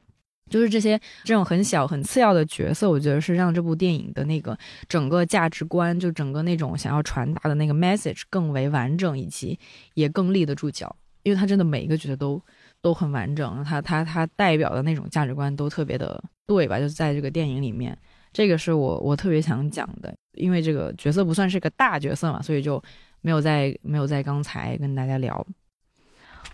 [0.50, 9.60] 就是这些这种很小很次要的角色，我觉得是让这部电影的那个整个价值观，就整个那种想要传达的那个 message 更为完整，以及
[9.94, 10.94] 也更立得住脚。
[11.22, 12.42] 因为他真的每一个角色都
[12.82, 16.80] 都很完整，他他他代表的那种价值观都特别的对吧？
[16.80, 17.96] 就在这个电影里面，
[18.34, 20.12] 这个是我我特别想讲的。
[20.34, 22.82] 因为这个角色不算是个大角色嘛，所以就
[23.22, 25.46] 没有在没有在刚才跟大家聊。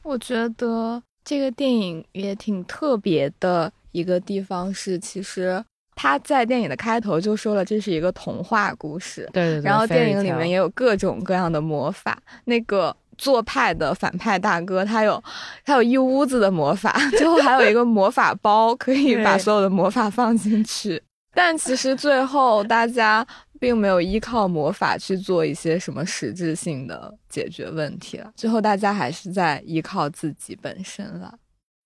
[0.03, 1.01] 我觉得。
[1.25, 5.61] 这个电影也挺特别的一个地方是，其实
[5.95, 9.65] 他在电影的开头就说了这是一个童话故事，对对对。
[9.65, 12.17] 然后电影里面也有各种各样的魔法。
[12.45, 15.21] 那个做派的反派大哥，他有
[15.65, 21.01] 他有一屋子的魔法， 最后还有一个魔法包，可以把所有的魔法放进去。
[21.33, 23.25] 但其实最后大家。
[23.59, 31.37] 并没有依靠魔法去做一些什么实质性的解决问题了，最后大家还是在依靠自己本身了。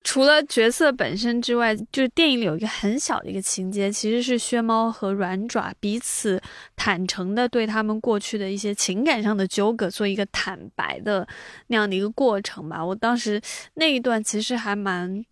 [0.03, 6.41] 除了角色本身之外，就是电影里有一个很小的一个情节，其实是薛猫和软爪彼此
[6.75, 11.27] 坦诚的对他们过去的一些情感上的纠葛做一个坦白的
[11.67, 12.83] 那样的一个过程吧。
[12.83, 13.39] 我当时
[13.73, 15.23] 那一段其实还蛮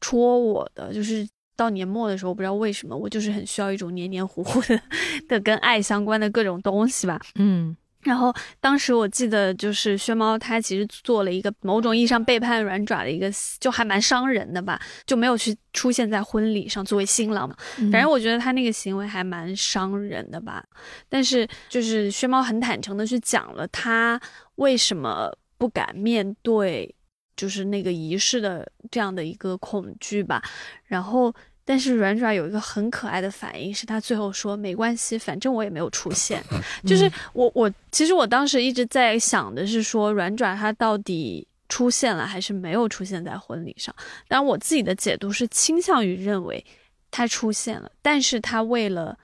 [0.00, 1.26] 戳我的，就是。
[1.60, 4.80] 到年末的时候，不知道为什么，我就是很需要一种黏黏糊糊的
[5.28, 7.20] 的跟爱相关的各种东西吧。
[7.34, 17.54] 嗯，然后当时我记得就是薛猫，他其实做了一个某种意义上背叛软爪的一个，就还蛮伤人的吧，就没有去出现在婚礼上作为新郎嘛。
[17.92, 20.64] 反正我觉得他那个行为还蛮伤人的吧。
[21.10, 24.18] 但是就是薛猫很坦诚的去讲了他
[24.54, 26.94] 为什么不敢面对，
[27.36, 30.42] 就是那个仪式的这样的一个恐惧吧。
[30.86, 31.34] 然后。
[31.64, 36.42] 但是软爪有一个很可爱的反应，是他最后说没关系，反正我也没有出现。
[36.84, 43.94] 就是我我其实我当时一直在想的是说软爪他到底出现了还是没有出现在婚礼上。
[44.26, 46.64] 当然我自己的解读是倾向于认为
[47.10, 49.16] 他出现了，但是他为了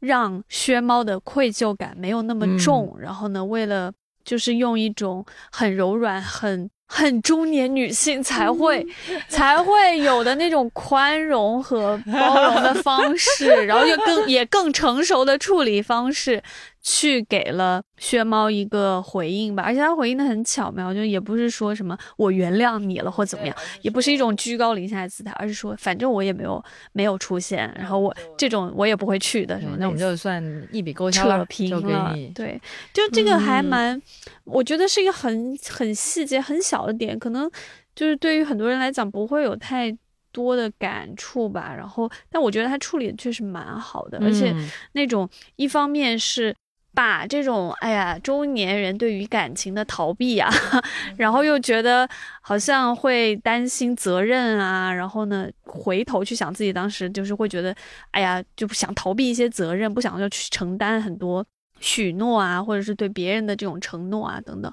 [0.00, 3.92] 让薛猫的愧疚感没有那么重，然后呢，为了
[4.24, 6.68] 就是用一种很柔软很。
[6.94, 8.86] 很中年女性才会
[9.26, 16.42] 才会有的那种宽容和包容的方式，然后又更也更成熟的处理方式。
[16.82, 26.62] 去给了薛猫一个回应吧，而且他回应的很巧妙，就也不是说什么我原谅你了或怎么样，也不是一种居高临下的姿态，而是说反正我也没有
[26.92, 32.32] 没有出现，然后我这种我也不会去的什么，那我们就算一笔勾销了，就给你。
[32.34, 32.60] 对，
[32.92, 34.00] 就这个还蛮，
[34.42, 37.48] 我觉得是一个很很细节很小的点，可能
[37.94, 39.96] 就是对于很多人来讲不会有太
[40.32, 44.52] 多的感触吧，然后但我觉得他处理的确实蛮好的，而且
[44.94, 46.52] 那种一方面是。
[46.94, 50.50] 把这种哎呀中年人对于感情的逃避啊，
[51.16, 52.06] 然后又觉得
[52.42, 57.74] 好像会担心责任啊，然后呢回头去想自己当时就是会觉得
[58.10, 61.44] 哎呀就不想逃避一些责任，不想要去承担很多
[61.80, 64.70] 许诺啊，或者是对别人的这种承诺啊等等。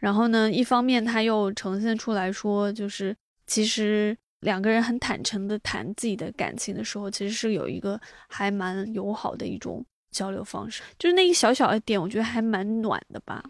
[0.00, 3.16] 然后呢，一方面他又呈现出来说，就是
[3.46, 9.84] 其实两个人很坦诚的谈自己的感情的时候，其实是有一个还蛮友好的一种。
[10.10, 13.42] 交流方式就是那一小小的点，我觉得还蛮暖的吧。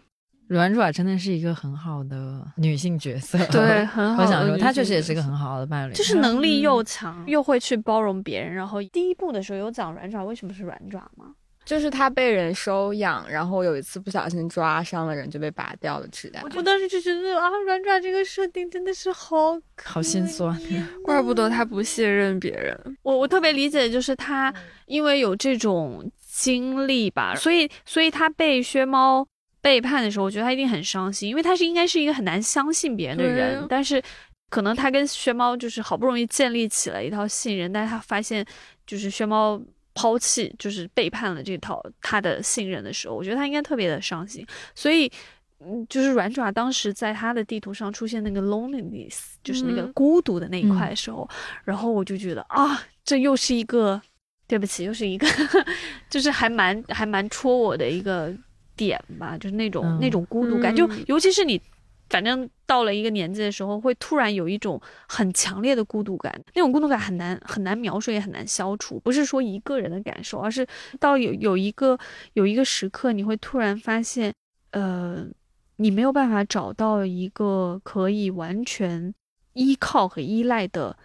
[0.47, 4.21] 软爪真的是一个很好的女性角色，对， 很好。
[4.23, 8.53] 我想说，她确实也是个很好的伴侣，就是能力又强，又会去包容别人。
[8.53, 11.27] 然后第一部的时候有讲软爪为什么是软爪吗？
[11.63, 16.41] 就是他被人收养，然后有一次不小心抓伤了人，就被拔掉了指甲。
[16.53, 20.59] 我当时就觉得啊，软爪这个设定真的是好好心酸，
[21.01, 22.77] 怪不得他不信任别人。
[23.03, 24.53] 我我特别理解，就是他
[24.87, 26.11] 因为有这种。
[26.33, 29.27] 经历吧，所以，所以他被薛猫
[29.59, 33.65] 背叛的时候，我觉得他一定很伤心，因为他是应该是一个很难相信别人的人。
[33.67, 34.01] 但是，
[34.49, 38.45] 可能他跟薛猫就是好不容易建立起了一套信任，但是他发现
[38.87, 39.61] 就是薛猫
[39.93, 44.47] 抛弃，就是背叛了这套他的信任的时候，我觉得他应该特别的伤心。
[44.73, 45.11] 所以，
[45.59, 51.29] 嗯，就是软爪当时在他的地图上出现那个 loneliness，就是那个孤独的那一块的时候，
[51.65, 54.01] 然后我就觉得啊，这又是一个。
[54.51, 55.25] 对不起，又是一个，
[56.09, 58.29] 就是还蛮还蛮戳我的一个
[58.75, 61.61] 点吧，就是那种那种孤独感，就尤其是你，
[62.09, 64.77] 反正到了一个年纪的时候，会突然有一种
[65.07, 68.99] 很强烈的孤独感，那种孤独感很难很难描述，也很难消除。
[68.99, 70.67] 不是说一个人的感受，而是
[70.99, 71.97] 到有有一个
[72.33, 74.33] 有一个时刻，你会突然发现，
[74.71, 75.25] 呃，
[75.77, 79.13] 你没有办法找到一个可以完全
[79.53, 80.97] 依靠和依赖的。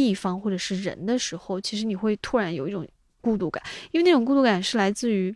[0.00, 2.86] 地方或者是人的时候，其实你会突然有一种
[3.20, 5.34] 孤独感，因为那种孤独感是来自于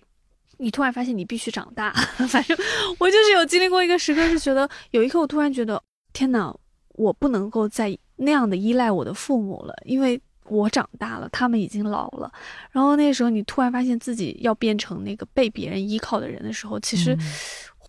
[0.56, 1.92] 你突然发现你必须长大。
[2.30, 2.56] 反正
[2.98, 5.82] 我就是有经历过一个时刻，是觉得有一刻我突然觉得，
[6.14, 6.50] 天哪，
[6.94, 12.32] 我不能够再那样的依赖我的父母了，因为我长大了，他们已经老了。
[12.70, 17.14] 然后那时候你突然发现自己要变成那个被别人依靠的人的时候，其实。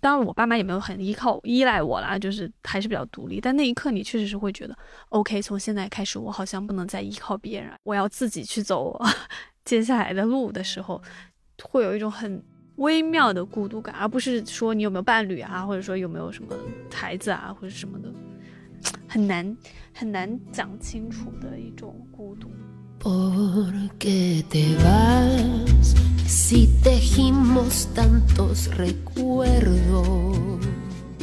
[0.02, 3.42] 当然，我爸妈也没有很依靠、依赖我啦，就是还是比较独立。
[3.42, 4.78] 但那一刻，你确实是会觉得
[5.10, 9.00] ，OK，从现在开始，我好像不能再依靠别人，我要自己去走
[9.64, 11.02] 接下来的路的时候，
[11.64, 12.44] 会有一种很
[12.76, 16.56] 微妙的孤独感，而不是说你有没有伴侣啊，或者说有没有什么
[16.94, 18.12] 孩子啊，或者什么的，
[19.08, 19.58] 很难
[19.94, 22.52] 很难讲清楚的一种孤独。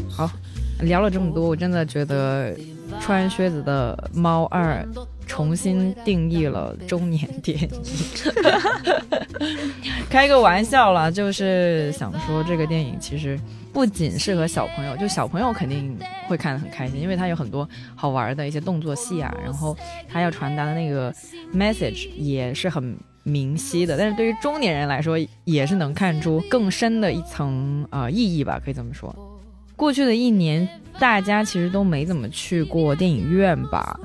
[0.08, 0.30] 好，
[0.82, 2.54] 聊了这么多，我真的觉得
[3.00, 4.86] 穿靴子的猫二
[5.26, 7.68] 重新定义了中年电影。
[10.08, 13.38] 开个玩笑啦，就是想说这个电影其实。
[13.72, 15.98] 不仅适合小朋友，就小朋友肯定
[16.28, 19.74] 会看得很开心，因为它有很多好玩的一些动作戏啊，然后
[20.06, 21.10] 它要传达的那个
[21.54, 23.96] message 也是很明晰的。
[23.96, 29.40] 但是对于中年人来说，也是能看出更深的一层啊意义吧，可以这么说。
[29.74, 30.68] 过去的一年，
[30.98, 33.98] 大家其实都没怎么去过电影院吧？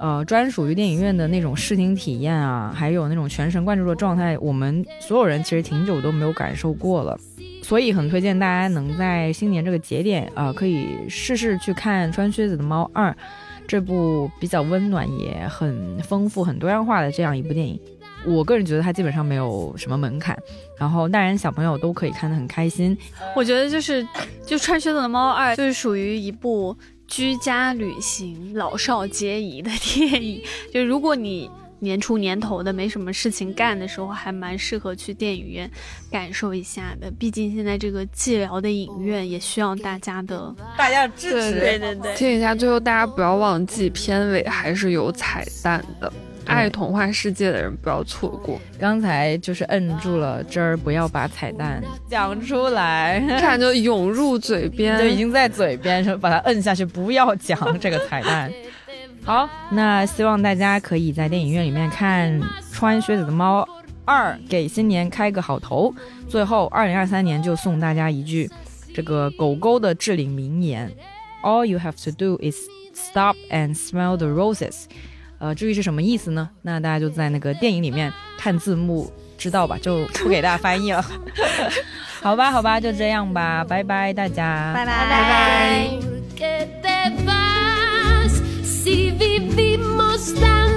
[0.00, 7.18] 呃，专属于电影院的那种视听体验啊，还有那种全神贯注的状态，我们所有人其实挺久都没有感受过了。
[7.62, 13.10] 所以很推荐大家能在新年这个节点啊，可以试试去看《穿靴子的猫二》
[13.66, 17.78] 这部比较温暖也很丰富、很多样化的这样一部电影。
[18.24, 20.36] 我个人觉得它基本上没有什么门槛，
[20.78, 22.96] 然后大人小朋友都可以看得很开心。
[23.36, 24.02] 我觉得就是
[24.44, 26.74] 就《穿靴子的猫二》就是属于一部
[27.08, 30.40] 居家旅行、老少皆宜的电影。
[30.72, 31.50] 就如果你。
[31.80, 35.70] 年初年头的没什么事情干的时候，还蛮适合去电影院
[36.10, 37.08] 感受一下的。
[37.12, 41.60] 毕竟现在这个寂寥的影院也需要大家的大家的支持。
[41.60, 46.12] 对对对，听一下，最后大家不要忘记片尾还是有彩蛋的。
[46.48, 48.58] 爱童话世界的人不要错过。
[48.78, 58.50] 刚才就是摁住了这儿，不要把彩蛋讲出来，看就涌入嘴边，就已经在嘴边，说把它摁下去，不要讲这个彩蛋。
[59.24, 62.40] 好，那希望大家可以在电影院里面看
[62.72, 63.68] 《穿靴子的猫
[64.06, 65.94] 二》，给新年开个好头。
[66.28, 68.50] 最后，二零二三年就送大家一句
[68.94, 70.90] 这个狗狗的至理名言
[71.42, 72.56] ：All you have to do is
[72.94, 74.84] stop and smell the roses。
[75.38, 76.48] 呃，至于是什么意思呢？
[76.62, 81.04] 那大家就在那个电影里面看字幕知道吧，就不给大家翻译了。
[82.20, 85.10] 好吧，好吧，就这样吧，拜拜，大家，拜拜，拜
[90.46, 90.67] 拜。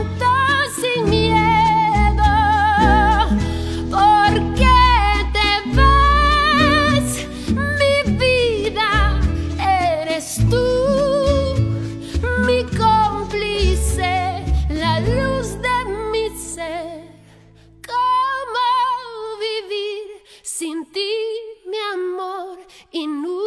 [21.93, 22.57] amor
[22.91, 23.41] inútiles.